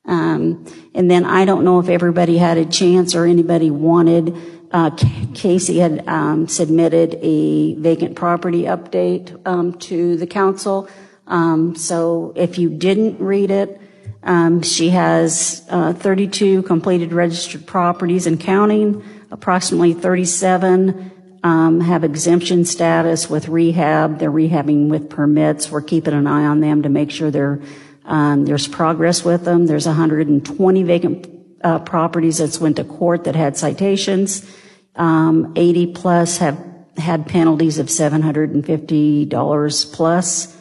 [0.05, 4.35] Um, and then I don't know if everybody had a chance or anybody wanted,
[4.71, 10.87] uh, Ca- Casey had, um, submitted a vacant property update, um, to the council.
[11.25, 13.79] Um, so if you didn't read it,
[14.23, 21.11] um, she has, uh, 32 completed registered properties and counting, approximately 37
[21.43, 24.19] um, have exemption status with rehab.
[24.19, 25.71] They're rehabbing with permits.
[25.71, 27.59] We're keeping an eye on them to make sure
[28.05, 29.65] um, there's progress with them.
[29.65, 31.27] There's 120 vacant
[31.63, 34.47] uh, properties that's went to court that had citations.
[34.95, 36.63] Um, 80 plus have
[36.97, 40.57] had penalties of $750 plus.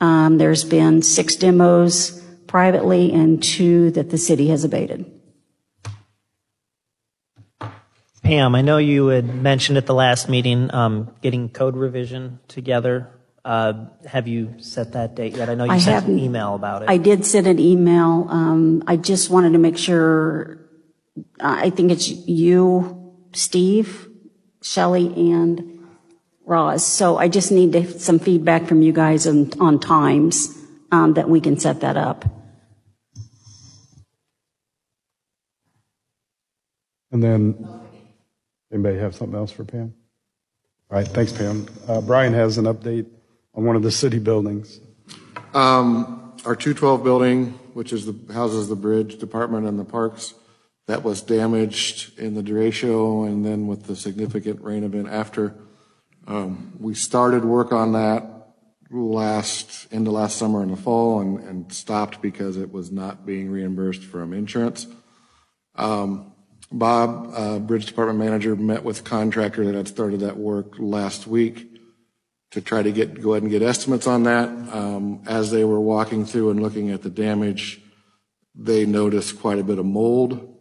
[0.00, 2.21] Um, there's been six demos
[2.52, 5.10] privately and two that the city has abated.
[8.22, 13.08] Pam, I know you had mentioned at the last meeting um, getting code revision together.
[13.42, 15.48] Uh, have you set that date yet?
[15.48, 16.90] I know you I sent an email about it.
[16.90, 18.26] I did send an email.
[18.28, 20.58] Um, I just wanted to make sure,
[21.40, 24.08] uh, I think it's you, Steve,
[24.60, 25.88] Shelley, and
[26.44, 26.86] Roz.
[26.86, 30.54] So I just need to- some feedback from you guys on, on times
[30.92, 32.26] um, that we can set that up.
[37.12, 37.68] And then,
[38.72, 39.94] anybody have something else for Pam?
[40.90, 41.66] All right, thanks, Pam.
[41.86, 43.06] Uh, Brian has an update
[43.54, 44.80] on one of the city buildings.
[45.54, 50.34] Um, our 212 building, which is the, houses the bridge department and the parks,
[50.86, 55.54] that was damaged in the derecho and then with the significant rain event after.
[56.26, 58.54] Um, we started work on that
[58.90, 63.50] last, into last summer and the fall and, and stopped because it was not being
[63.50, 64.86] reimbursed from insurance.
[65.74, 66.31] Um,
[66.72, 71.68] Bob, uh, Bridge Department Manager, met with contractor that had started that work last week
[72.52, 74.48] to try to get, go ahead and get estimates on that.
[74.48, 77.80] Um, as they were walking through and looking at the damage,
[78.54, 80.56] they noticed quite a bit of mold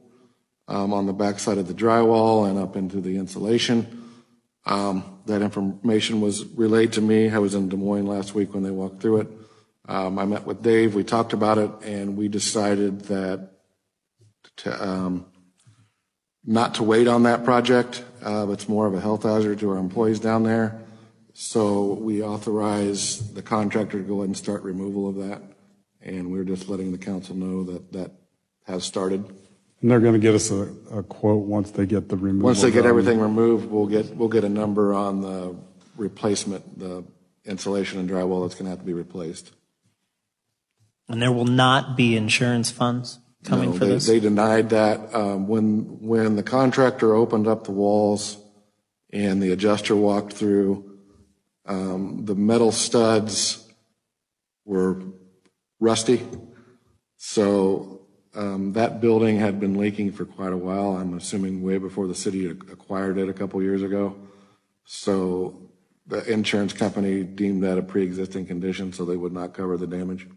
[0.67, 4.09] um, on the backside of the drywall and up into the insulation.
[4.65, 7.29] Um, that information was relayed to me.
[7.29, 9.27] I was in Des Moines last week when they walked through it.
[9.87, 10.95] Um, I met with Dave.
[10.95, 13.51] We talked about it, and we decided that
[14.57, 15.25] to, um,
[16.45, 19.77] not to wait on that project Uh, It's more of a health hazard to our
[19.77, 20.79] employees down there.
[21.33, 25.41] So we authorize the contractor to go ahead and start removal of that.
[26.01, 28.11] And we're just letting the council know that that
[28.65, 29.25] has started.
[29.81, 32.45] And they're going to get us a, a quote once they get the removal.
[32.45, 32.89] Once they get done.
[32.89, 35.55] everything removed, we'll get, we'll get a number on the
[35.97, 37.03] replacement, the
[37.45, 39.51] insulation and drywall that's going to have to be replaced.
[41.09, 44.07] And there will not be insurance funds coming No, for they- this?
[44.07, 45.13] They denied that.
[45.13, 48.37] Um, When, when the contractor opened up the walls
[49.11, 50.99] and the adjuster walked through,
[51.65, 53.67] um, the metal studs
[54.65, 55.01] were
[55.79, 56.21] rusty.
[57.17, 58.01] So
[58.33, 62.15] um, that building had been leaking for quite a while, I'm assuming way before the
[62.15, 64.15] city acquired it a couple years ago.
[64.85, 65.69] So
[66.07, 70.27] the insurance company deemed that a pre-existing condition, so they would not cover the damage.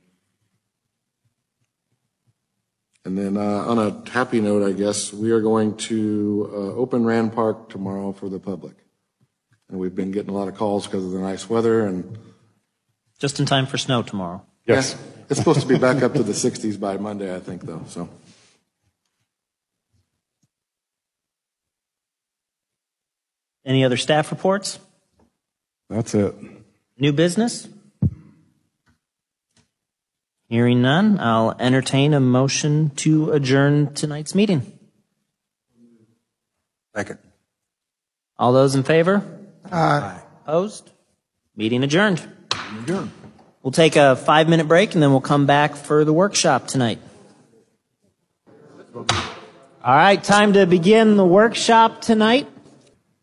[3.04, 7.04] And then uh, on a happy note, I guess, we are going to uh, open
[7.04, 8.76] Rand Park tomorrow for the public.
[9.68, 12.16] And we've been getting a lot of calls because of the nice weather and.
[13.18, 14.42] Just in time for snow tomorrow.
[14.66, 14.96] Yes.
[15.28, 18.08] It's supposed to be back up to the 60s by Monday, I think, though, so.
[23.66, 24.78] Any other staff reports?
[25.88, 26.34] That's it.
[26.98, 27.68] New business?
[30.54, 34.62] Hearing none, I'll entertain a motion to adjourn tonight's meeting.
[36.94, 37.18] Second.
[38.38, 39.24] All those in favor?
[39.72, 40.20] Aye.
[40.44, 40.92] Opposed?
[41.56, 42.22] Meeting adjourned.
[42.84, 43.10] Adjourned.
[43.64, 47.00] We'll take a five minute break and then we'll come back for the workshop tonight.
[48.94, 49.04] All
[49.82, 52.48] right, time to begin the workshop tonight.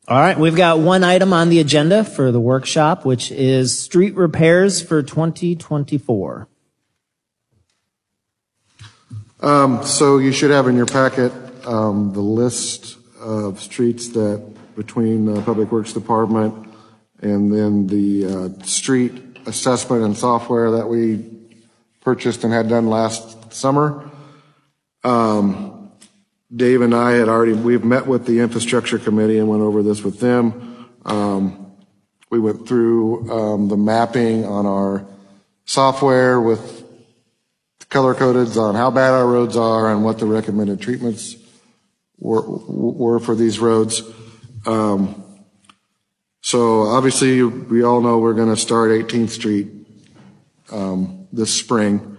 [0.06, 4.16] All right, we've got one item on the agenda for the workshop, which is street
[4.16, 6.50] repairs for 2024.
[9.42, 11.32] Um, So you should have in your packet
[11.66, 14.40] um, the list of streets that,
[14.76, 16.68] between the Public Works Department
[17.22, 19.14] and then the uh, street
[19.48, 21.26] assessment and software that we
[22.02, 24.10] purchased and had done last summer.
[25.04, 25.92] Um,
[26.56, 30.04] Dave and I had already, we've met with the infrastructure committee and went over this
[30.04, 30.88] with them.
[31.06, 31.58] Um,
[32.30, 35.06] We went through um, the mapping on our
[35.66, 36.81] software with
[37.92, 41.36] color coded on how bad our roads are and what the recommended treatments
[42.18, 44.02] were, were for these roads.
[44.66, 45.24] Um,
[46.42, 49.68] so obviously, we all know we're going to start 18th Street
[50.72, 52.18] um, this spring.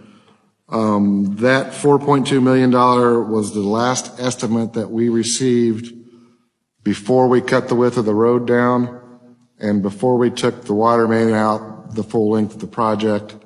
[0.68, 5.94] Um, that $4.2 million was the last estimate that we received
[6.82, 9.00] before we cut the width of the road down
[9.58, 13.36] and before we took the water main out the full length of the project.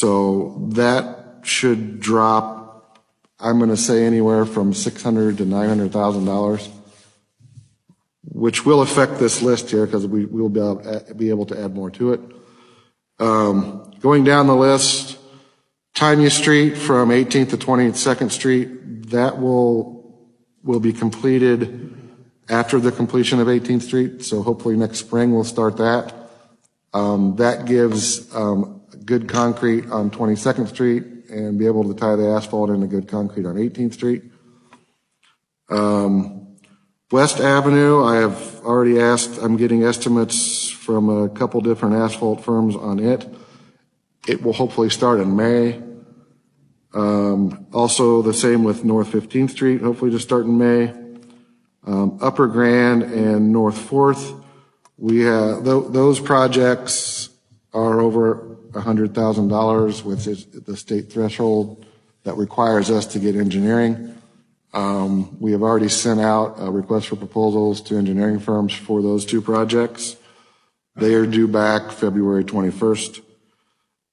[0.00, 3.04] So that should drop,
[3.38, 6.70] I'm going to say anywhere from $600 to $900,000,
[8.24, 11.74] which will affect this list here because we will be able, be able to add
[11.74, 12.20] more to it.
[13.18, 15.18] Um, going down the list,
[15.94, 20.18] Tanya Street from 18th to 22nd Street, that will,
[20.62, 21.94] will be completed
[22.48, 24.24] after the completion of 18th Street.
[24.24, 26.14] So hopefully next spring we'll start that.
[26.94, 32.26] Um, that gives um, good concrete on 22nd Street and be able to tie the
[32.26, 34.24] asphalt into good concrete on 18th Street.
[35.68, 36.56] Um,
[37.10, 42.76] West Avenue, I have already asked, I'm getting estimates from a couple different asphalt firms
[42.76, 43.28] on it.
[44.28, 45.82] It will hopefully start in May.
[46.92, 50.92] Um, also, the same with North 15th Street, hopefully to start in May.
[51.86, 54.34] Um, Upper Grand and North Fourth,
[54.96, 57.30] we have, tho- those projects
[57.72, 61.84] are over $100,000, which is the state threshold
[62.24, 64.16] that requires us to get engineering.
[64.72, 69.24] Um, We have already sent out a request for proposals to engineering firms for those
[69.24, 70.16] two projects.
[70.96, 73.20] They are due back February 21st.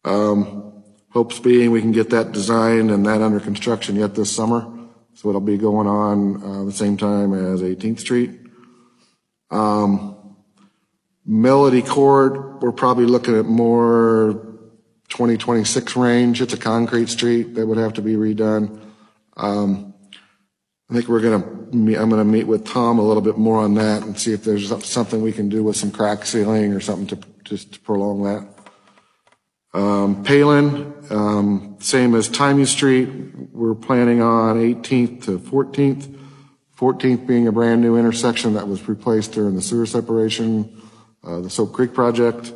[0.05, 0.64] Um,
[1.12, 4.72] Hopes being we can get that designed and that under construction yet this summer.
[5.16, 8.39] So it'll be going on uh, the same time as 18th Street.
[9.49, 10.36] Um,
[11.26, 14.47] Melody Court, we're probably looking at more
[15.10, 16.41] 2026 range.
[16.41, 18.82] It's a concrete street that would have to be redone.
[19.36, 19.93] Um,
[20.89, 21.45] I think we're gonna,
[21.76, 24.43] me- I'm gonna meet with Tom a little bit more on that and see if
[24.43, 28.24] there's something we can do with some crack sealing or something to, just to prolong
[28.24, 28.47] that.
[29.74, 33.10] Um, Palean, um, same as Timea Street,
[33.51, 36.16] we're planning on 18th to 14th.
[36.78, 40.82] 14th being a brand-new intersection that was replaced during the sewer separation,
[41.24, 42.53] uh, the Soap Creek project.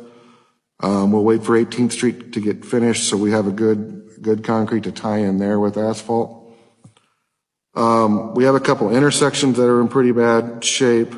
[0.82, 4.44] Um, We'll wait for 18th Street to get finished, so we have a good, good
[4.44, 6.42] concrete to tie in there with asphalt.
[7.74, 11.14] Um, we have a couple intersections that are in pretty bad shape.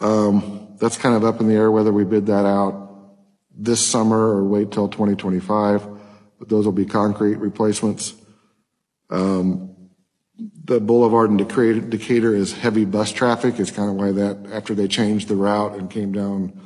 [0.00, 2.88] Um, that's kind of up in the air whether we bid that out
[3.54, 5.86] this summer or wait till 2025.
[6.38, 8.14] But those will be concrete replacements.
[9.10, 9.76] Um,
[10.64, 13.58] the boulevard in Decatur, Decatur is heavy bus traffic.
[13.58, 16.58] It's kind of why that after they changed the route and came down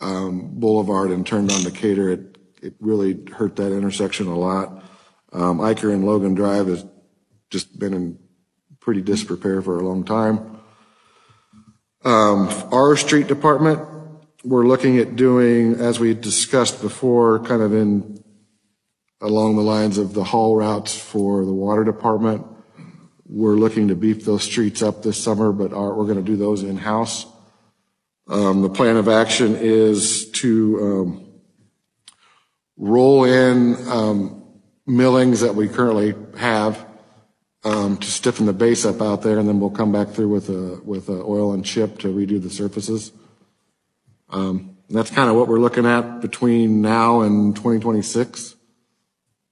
[0.00, 4.84] um, Boulevard and turned on Decatur, it it really hurt that intersection a lot.
[5.32, 6.84] Um, Iker and Logan Drive has
[7.50, 8.18] just been in
[8.80, 10.58] pretty disrepair for a long time.
[12.04, 13.80] Um, our street department,
[14.44, 18.22] we're looking at doing, as we discussed before, kind of in
[19.20, 22.46] along the lines of the haul routes for the water department.
[23.26, 26.62] We're looking to beef those streets up this summer, but we're going to do those
[26.62, 27.26] in-house.
[28.30, 31.32] Um, the plan of action is to um,
[32.76, 34.44] roll in um,
[34.86, 36.86] millings that we currently have
[37.64, 40.48] um, to stiffen the base up out there, and then we'll come back through with
[40.48, 43.10] a with a oil and chip to redo the surfaces.
[44.28, 48.54] Um, that's kind of what we're looking at between now and 2026.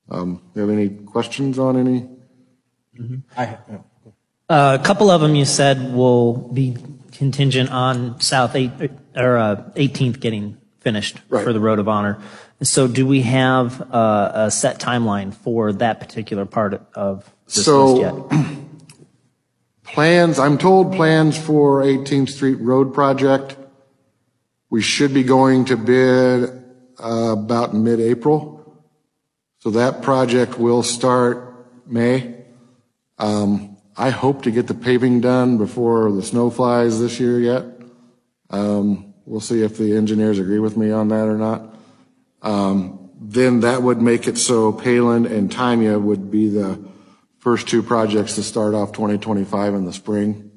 [0.09, 2.09] Um, do you have any questions on any?
[4.49, 6.77] Uh, a couple of them you said will be
[7.19, 8.71] contingent on South eight,
[9.17, 11.45] or uh, 18th getting finished Right.
[11.45, 12.19] for the Road of Honor.
[12.63, 17.95] So do we have uh, a set timeline for that particular part of this So-
[17.95, 18.47] list yet?
[19.85, 23.57] Plans, I'm told plans for 18th Street Road project,
[24.69, 26.45] we should be going to bid
[27.03, 28.85] uh, about mid-April.
[29.61, 32.45] So that project will start May.
[33.17, 37.65] Um, I hope to get the paving done before the snow flies this year yet.
[38.51, 41.75] Um, We'll see if the engineers agree with me on that or not.
[42.41, 46.83] Um, Then that would make it so Palean and Tanya would be the
[47.39, 50.51] first two projects to start off 2025 in the spring.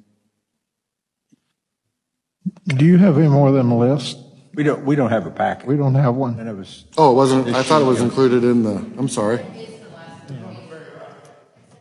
[2.67, 4.17] Do you have any more than a list?
[4.53, 5.67] We don't, we don't have a packet.
[5.67, 6.37] We don't have one.
[6.37, 9.37] None of us, Oh, it wasn't, I thought it was included in the, I'm sorry.
[9.37, 10.39] we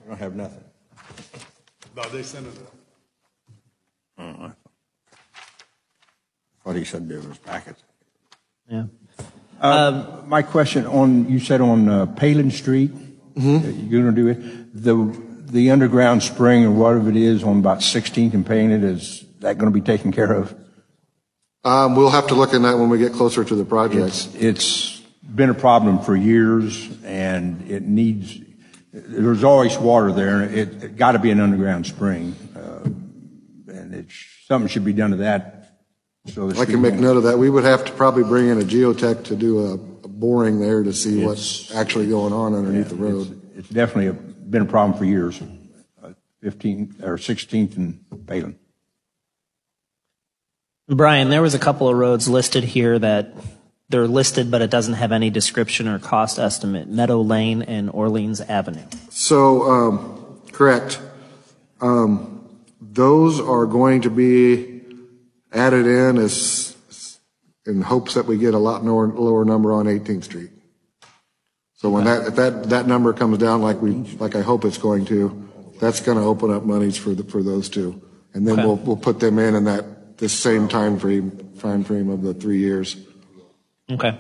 [0.09, 0.60] don't have nothing.
[2.03, 2.55] No, they sent it.
[6.65, 7.83] Thought he said there was packets.
[8.69, 8.85] Yeah.
[9.61, 12.93] Uh, My question on, you said on uh, Palean Street,
[13.37, 13.89] Mm-hmm.
[13.89, 15.17] you're going to do it, the,
[15.53, 19.73] the underground spring or whatever it is on about 16th and Palean, is that going
[19.73, 20.55] to be taken care of?
[21.65, 24.05] Um, We'll have to look at that when we get closer to the project.
[24.09, 28.37] It's, it's been a problem for years and it needs,
[28.93, 30.43] there's always water there.
[30.43, 32.35] and It, it got to be an underground spring.
[32.57, 32.85] uh,
[33.73, 34.15] And it's,
[34.47, 35.57] something should be done to that.
[36.27, 37.39] So I can make note of that.
[37.39, 40.83] We would have to probably bring in a geotech to do a a boring there
[40.83, 43.39] to see what's actually going on underneath the road.
[43.55, 45.39] It's definitely a- been a problem for years.
[46.03, 46.13] Uh,
[46.43, 48.55] 15th or 16th and Palean.
[50.89, 53.35] Brian, there was a couple of roads listed here that
[53.91, 56.89] they're listed, but it doesn't have any description or cost estimate.
[56.89, 58.87] Meadow Lane and Orleans Avenue.
[59.11, 61.01] So, um, correct.
[61.81, 62.49] Um,
[62.81, 64.83] those are going to be
[65.53, 67.19] added in as,
[67.67, 70.51] in hopes that we get a lot lower, lower number on 18th Street.
[71.75, 74.79] So when that, if that, that number comes down like we, like I hope it's
[74.79, 75.49] going to,
[75.81, 78.01] that's going to open up monies for the, for those two.
[78.35, 82.11] And then we'll, we'll put them in in that, this same time frame, time frame
[82.11, 82.97] of the three years.
[83.91, 84.19] Okay.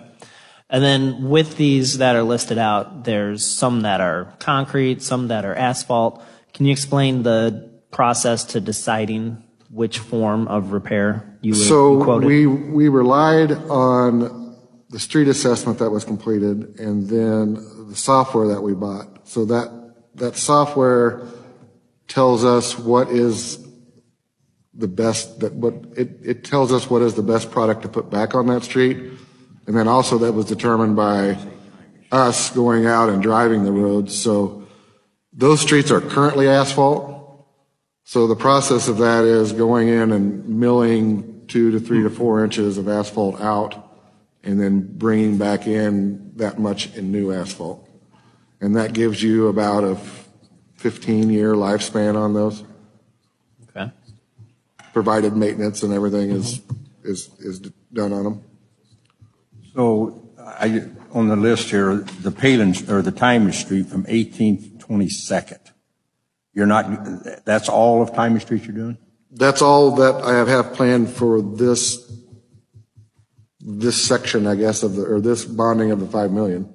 [0.68, 5.44] And then with these that are listed out, there's some that are concrete, some that
[5.44, 6.22] are asphalt.
[6.54, 12.04] Can you explain the process to deciding which form of repair you would- you So
[12.04, 12.26] quoted?
[12.26, 14.56] we, we relied on
[14.90, 17.54] the street assessment that was completed and then
[17.88, 19.28] the software that we bought.
[19.28, 21.22] So that, that software
[22.08, 23.58] tells us what is
[24.74, 28.10] the best, that what, it, it tells us what is the best product to put
[28.10, 29.12] back on that street.
[29.70, 31.38] And then also that was determined by
[32.10, 34.20] us going out and driving the roads.
[34.20, 34.66] So
[35.32, 37.46] those streets are currently asphalt.
[38.02, 42.42] So the process of that is going in and milling two to three to four
[42.44, 43.94] inches of asphalt out
[44.42, 47.88] and then bringing back in that much in new asphalt.
[48.60, 49.96] And that gives you about a
[50.80, 52.64] 15-year lifespan on those,
[53.68, 53.92] Okay.
[54.92, 56.60] provided maintenance and everything is,
[57.04, 57.60] is, is
[57.92, 58.44] done on them.
[59.74, 60.30] So
[61.12, 65.58] on the list here, the Palean, or the Timea Street from 18th to 22nd.
[66.52, 68.98] You're not, that's all of Timea Street you're doing?
[69.30, 72.10] That's all that I have, have planned for this,
[73.60, 76.72] this section, I guess, of the, or this bonding of the 5 million.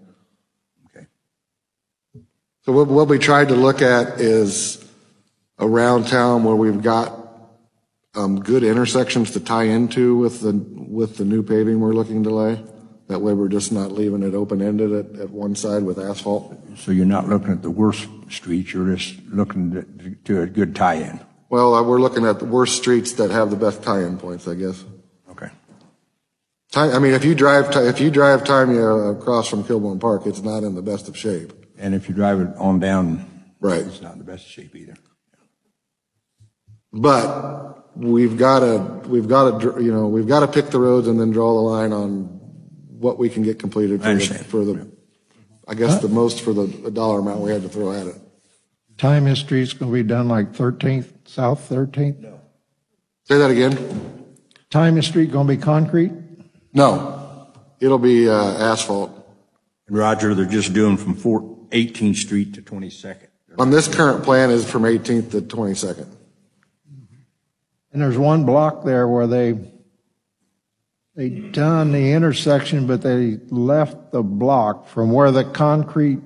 [0.88, 1.06] Okay.
[2.64, 4.84] So what, we tried to look at is
[5.60, 7.22] around town where we've got
[8.16, 12.30] um, good intersections to tie into with the, with the new paving we're looking to
[12.30, 12.64] lay.
[13.08, 16.56] That way we're just not leaving it open-ended at, at one side with asphalt.
[16.78, 20.76] So you're not looking at the worst streets, you're just looking to, to a good
[20.76, 21.20] tie-in.
[21.50, 24.56] Well, uh, we're looking at the worst streets that have the best tie-in points, I
[24.56, 24.84] guess.
[25.30, 25.50] Okay.
[26.72, 30.42] Ti- I mean, if you drive, if you drive Timea across from Kilbourne Park, it's
[30.42, 31.54] not in the best of shape.
[31.78, 33.30] And if you drive it on down,
[33.60, 33.82] Right.
[33.82, 34.96] it's not in the best shape either.
[36.92, 41.08] But we've got to, we've got to, you know, we've got to pick the roads
[41.08, 42.40] and then draw the line on
[43.00, 44.92] what we can get completed for the, for the,
[45.68, 48.16] I guess the most for the the dollar amount we had to throw at it.
[48.98, 52.20] Time history is going to be done like 13th, South 13th?
[52.20, 52.40] No.
[53.26, 54.26] Say that again?
[54.70, 56.12] Time Street going to be concrete?
[56.74, 57.50] No.
[57.80, 59.12] It'll be uh, asphalt.
[59.88, 63.28] And Roger, they're just doing from Fort 18th Street to 22nd.
[63.58, 66.08] On this current plan is from 18th to 22nd.
[67.92, 69.54] And there's one block there where they,
[71.16, 76.20] they done the intersection, but they left the block from where the concrete,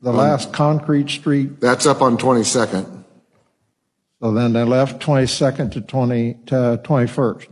[0.00, 1.60] the last concrete street.
[1.60, 3.04] That's up on 22nd.
[4.22, 7.48] So then they left 22nd to 20, to 21st.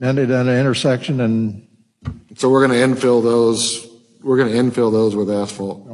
[0.00, 1.66] Then they done the intersection and
[2.36, 3.88] So we're going to infill those,
[4.22, 5.88] we're going to infill those with asphalt.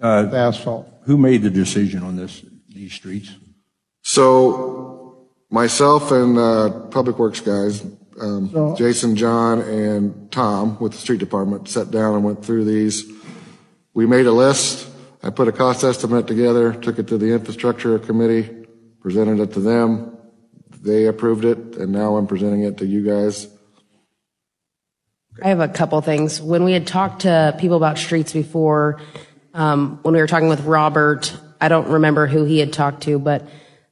[0.00, 0.92] Uh, asphalt.
[1.04, 3.34] Who made the decision on this, these streets?
[4.02, 7.84] So myself and uh, Public Works guys,
[8.20, 12.64] um, So- Jason, John, and Tom with the street department sat down and went through
[12.64, 13.04] these.
[13.94, 14.88] We made a list.
[15.22, 18.66] I put a cost estimate together, took it to the infrastructure committee,
[19.00, 20.16] presented it to them.
[20.80, 23.48] They approved it, and now I'm presenting it to you guys.
[25.42, 26.40] I have a couple things.
[26.40, 29.00] When we had talked to people about streets before,
[29.54, 33.18] um, when we were talking with Robert, I don't remember who he had talked to,
[33.18, 33.48] but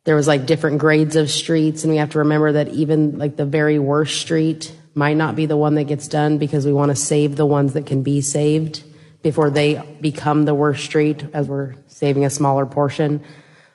[0.07, 3.36] there was like different grades of streets, and we have to remember that even like
[3.36, 6.90] the very worst street might not be the one that gets done because we want
[6.90, 8.84] to save the ones that can be saved
[9.22, 13.22] before they become the worst street, as we're saving a smaller portion.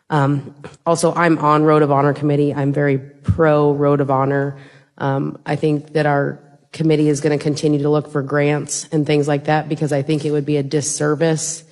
[0.10, 0.56] Um,
[0.86, 2.54] also, I'm on Road of Honor committee.
[2.54, 4.58] I'm very pro Road of Honor.
[4.98, 6.40] Um, I think that our
[6.72, 10.02] committee is going to continue to look for grants and things like that because I
[10.02, 11.66] think it would be a disservice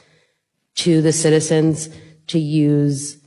[0.75, 1.89] to the citizens
[2.27, 3.18] to use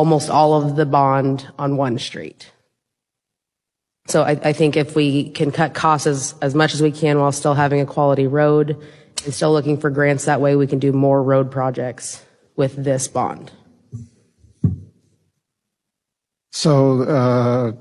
[0.00, 2.50] almost all of the bond on one street.
[4.08, 7.18] So I, I think if we can cut costs as, as much as we can
[7.18, 8.82] while still having a quality road
[9.26, 12.24] and still looking for grants, that way we can do more road projects
[12.56, 13.52] with this bond.
[16.50, 17.72] So, uh,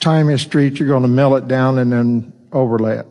[0.00, 3.06] Time Street, you're going to mill it down and then overlay it.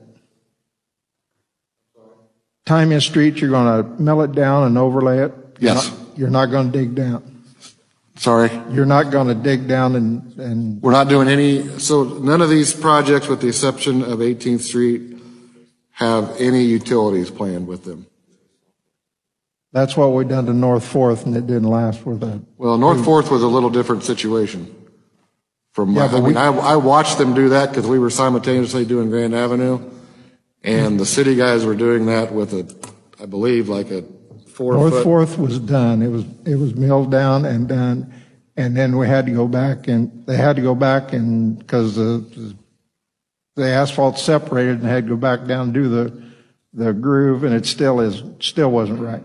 [2.65, 5.31] Time Street, you're going to mill it down and overlay it?
[5.59, 5.91] You're Yes.
[5.91, 7.34] not- You're not going to dig down?
[8.17, 8.49] Sorry?
[8.71, 12.49] You're not going to dig down and, and, We're not doing any, so none of
[12.49, 15.17] these projects, with the exception of 18th Street,
[15.91, 18.05] have any utilities planned with them.
[19.73, 22.41] that's what we done to North Fourth and it didn't last with that.
[22.57, 24.73] Well, North Fourth was a little different situation.
[25.73, 28.09] From, Yeah, I but mean, we- I, I watched them do that because we were
[28.09, 29.79] simultaneously doing Grand Avenue,
[30.63, 32.63] and the city guys were doing that with a,
[33.21, 34.05] I believe, like a
[34.55, 35.03] four North foot.
[35.03, 36.01] Fourth was done.
[36.01, 38.13] It was, it was milled down and done.
[38.57, 41.95] And then we had to go back and, they had to go back and, because
[41.95, 42.55] the,
[43.55, 46.23] the asphalt separated and had to go back down and do the,
[46.73, 49.23] the groove and it still is, still wasn't right.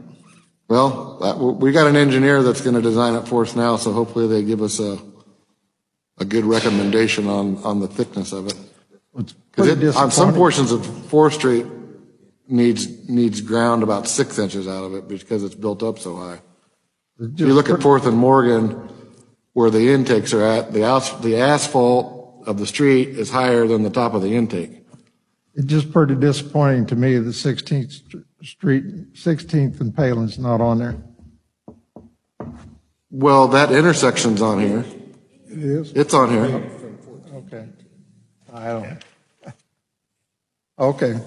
[0.68, 3.93] Well, that- we got an engineer that's going to design it for us now, so
[3.93, 4.99] hopefully they give us a,
[6.18, 8.57] a good recommendation on, on the thickness of it.
[9.14, 11.66] Because on some portions of Fourth Street
[12.51, 16.40] needs, needs ground about six inches out of it because it's built up so high.
[17.18, 18.90] If you look at Fourth and Morgan,
[19.53, 20.80] where the intakes are at, the
[21.20, 24.86] the asphalt of the street is higher than the top of the intake.
[25.55, 30.96] It's just pretty disappointing to me that 16th Street, 16th and Palean's not on there.
[33.11, 34.84] Well, that intersection's on here.
[35.51, 35.92] It is?
[35.92, 36.70] It's on here.
[37.34, 37.68] Okay.
[38.53, 39.05] I don't.
[40.78, 41.20] Okay.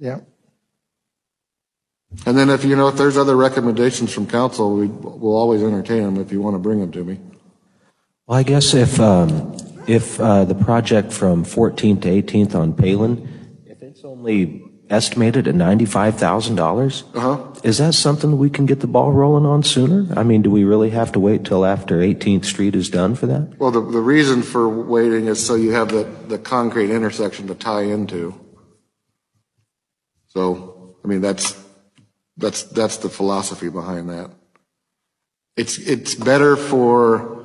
[0.00, 0.20] Yeah.
[2.26, 6.02] And then if, you know, if there's other recommendations from council, we, we'll always entertain
[6.02, 7.20] them if you want to bring them to me.
[8.26, 13.28] Well, I guess if, um, if uh, the project from 14th to 18th on Palean,
[13.66, 17.60] if it's only estimated at $95,000, Uh-huh.
[17.62, 20.12] is that something we can get the ball rolling on sooner?
[20.18, 23.26] I mean, do we really have to wait till after 18th Street is done for
[23.26, 23.54] that?
[23.60, 27.54] Well, the, the reason for waiting is so you have the, the concrete intersection to
[27.54, 28.34] tie into.
[30.30, 31.60] So, I mean, that's,
[32.36, 34.30] that's, that's the philosophy behind that.
[35.56, 37.44] It's, it's better for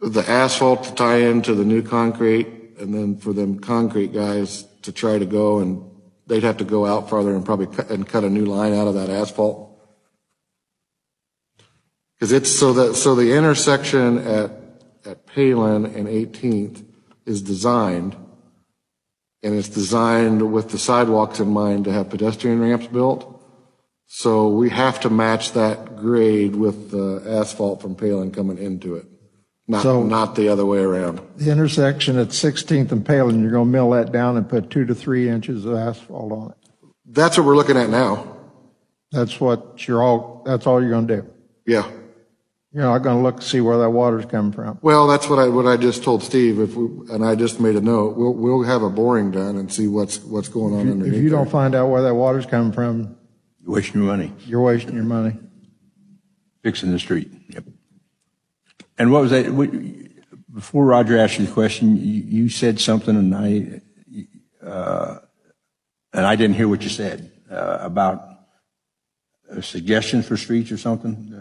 [0.00, 4.90] the asphalt to tie into the new concrete and then for them concrete guys to
[4.92, 5.88] try to go and
[6.26, 8.88] they'd have to go out farther and probably cut, and cut a new line out
[8.88, 9.68] of that asphalt.
[12.14, 14.50] Because it's so that, so the intersection at,
[15.04, 16.84] at Palean and 18th
[17.26, 18.16] is designed
[19.42, 23.28] and it's designed with the sidewalks in mind to have pedestrian ramps built.
[24.06, 29.06] So we have to match that grade with the asphalt from Palean coming into it,
[29.66, 31.20] not, So- not the other way around.
[31.36, 34.84] The intersection at 16th and Palean, you're going to mill that down and put two
[34.84, 36.56] to three inches of asphalt on it.
[37.06, 38.36] That's what we're looking at now.
[39.10, 41.26] That's what you're all, that's all you're going to do.
[41.66, 41.90] Yeah.
[42.74, 44.78] You're not going to look to see where that water's coming from.
[44.80, 47.76] Well, that's what I, what I just told Steve, if we, and I just made
[47.76, 50.92] a note, we'll, we'll have a boring done and see what's, what's going on If
[50.92, 51.52] underneath you don't there.
[51.52, 53.14] find out where that water's coming from,
[53.62, 55.36] You're wasting your money, you're wasting your money.
[56.62, 57.30] fixing the street.
[57.50, 57.64] Yep.
[58.98, 59.70] And what was that, what-
[60.54, 63.80] before Roger asked you the question, you, you said something and I,
[64.66, 65.18] uh,
[66.12, 68.22] and I didn't hear what you said, uh, about
[69.50, 71.31] uh, suggestions for streets or something?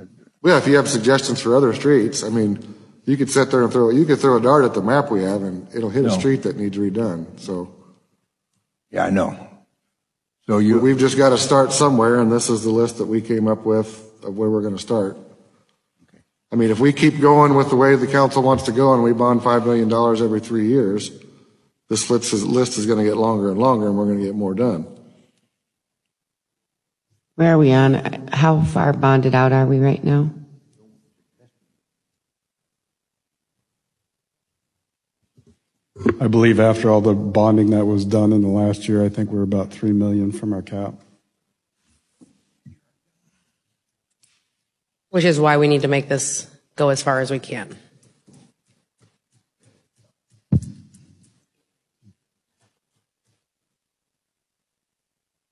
[0.42, 2.76] Well, if you have suggestions for other streets, I mean,
[3.06, 5.24] you could sit there and throw, you could throw a dart at the map we
[5.24, 6.18] have and it'll hit a No.
[6.18, 7.74] street that needs redone, so.
[8.90, 9.48] Yeah, I know.
[10.48, 13.22] So you, We've just got to start somewhere, and this is the list that we
[13.22, 13.88] came up with
[14.24, 15.18] of where we're going to start.
[16.52, 19.04] I mean, if we keep going with the way the council wants to go and
[19.04, 21.12] we bond $5 million every three years,
[21.88, 24.26] this list is, list is going to get longer and longer, and we're going to
[24.26, 24.86] get more done.
[27.42, 28.28] Where are we on?
[28.32, 30.30] How far bonded out are we right now?
[36.20, 39.32] I believe after all the bonding that was done in the last year, I think
[39.32, 40.94] we're about 3 million from our cap.
[45.10, 47.76] Which is why we need to make this go as far as we can.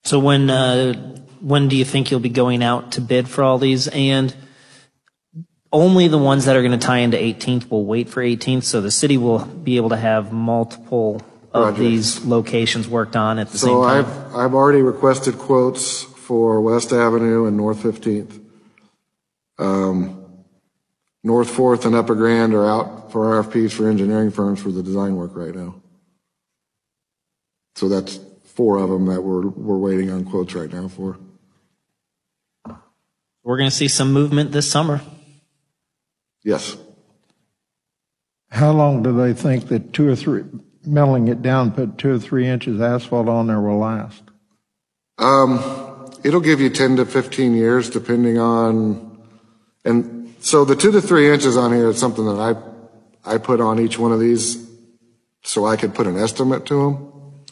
[0.04, 3.58] So when uh, when do you think you'll be going out to bid for all
[3.58, 3.88] these?
[3.88, 4.34] And
[5.72, 8.82] only the ones that are going to tie into 18th will wait for 18th, so
[8.82, 11.22] the city will be able to have multiple
[11.54, 11.80] of Projects.
[11.80, 14.06] these locations worked on at the same time.
[14.06, 14.28] So time.
[14.28, 18.40] I've, I've already requested quotes for West Avenue and North 15th.
[19.58, 20.16] Um,
[21.24, 25.16] North Fourth and Upper Grand are out for RFPs for engineering firms for the design
[25.16, 25.82] work right now.
[27.76, 31.18] So that's four of them that we're, we're waiting on quotes right now for.
[33.50, 35.02] We're going to see some movement this summer.
[36.43, 36.78] Yes.
[38.52, 40.43] How long do they think that two or three,
[40.86, 44.22] milling it down, put two or three inches asphalt on there will last?
[45.18, 49.20] Um, it'll give you 10 to 15 years depending on,
[49.84, 52.39] and so the two to three inches on here is something that
[53.26, 54.64] I, I put on each one of these
[55.41, 57.45] so I could put an estimate to them.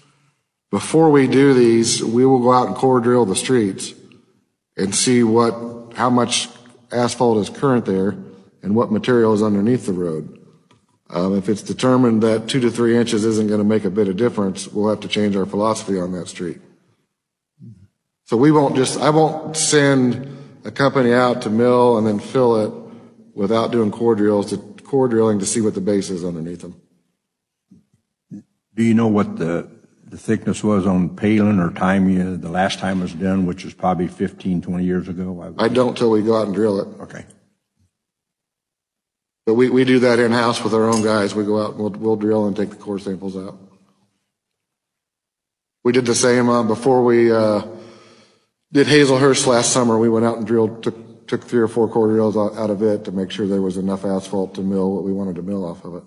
[0.70, 3.95] Before we do these, we will go out and core drill the streets
[4.78, 6.48] and see what, how much
[6.91, 8.16] asphalt is current there
[8.62, 10.39] and what material is underneath the road.
[11.10, 14.08] Um, if it's determined that two to three inches isn't going to make a bit
[14.08, 16.60] of difference, we'll have to change our philosophy on that street.
[18.26, 22.58] So we won't just, I won't send a company out to mill and then fill
[22.58, 22.72] it
[23.34, 26.80] without doing core drills to, core drilling to see what the base is underneath them.
[28.76, 29.68] do you know what the,
[30.10, 33.66] the thickness was on Palean or time you, the last time it was done, which
[33.66, 35.55] was probably 15, 20 years ago?
[35.58, 37.01] I don't till we go out and drill it.
[37.01, 37.26] Okay.
[39.45, 41.36] But we, we do that in-house with our own guys.
[41.36, 43.58] We go out and we'll, we'll drill and take the core samples out.
[45.84, 47.62] We did the same, uh, before we, uh,
[48.72, 49.97] did Hazelhurst last summer.
[49.97, 52.82] We went out and drilled, took, took three or four core drills out, out of
[52.82, 55.66] it to make sure there was enough asphalt to mill what we wanted to mill
[55.66, 56.03] off of it.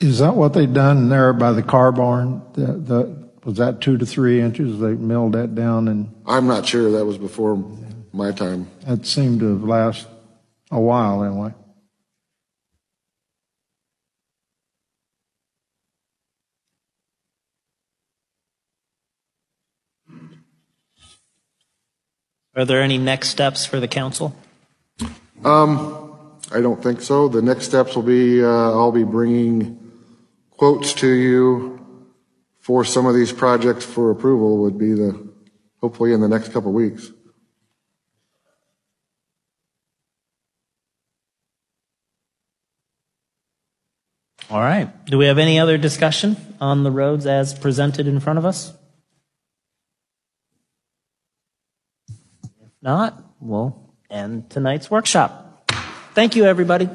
[0.00, 2.42] Is that what they done there by the car barn?
[2.54, 4.80] The, the, was that two to three inches?
[4.80, 6.90] They milled that down and I'm not sure.
[6.90, 7.62] That was before
[8.12, 8.68] my time.
[8.86, 10.06] that seemed to last
[10.70, 11.52] a while anyway.
[22.56, 24.34] Are there any next steps for the council?
[25.44, 26.04] Um,
[26.52, 27.26] I don't think so.
[27.26, 29.83] The next steps will be, uh, I'll be bringing
[30.56, 32.06] quotes to you
[32.60, 35.32] for some of these projects for approval would be the,
[35.80, 37.10] hopefully in the next couple weeks.
[44.50, 44.88] All right.
[45.06, 48.72] Do we have any other discussion on the roads as presented in front of us?
[52.08, 55.70] If not, we'll end tonight's workshop.
[56.14, 56.88] Thank you, everybody.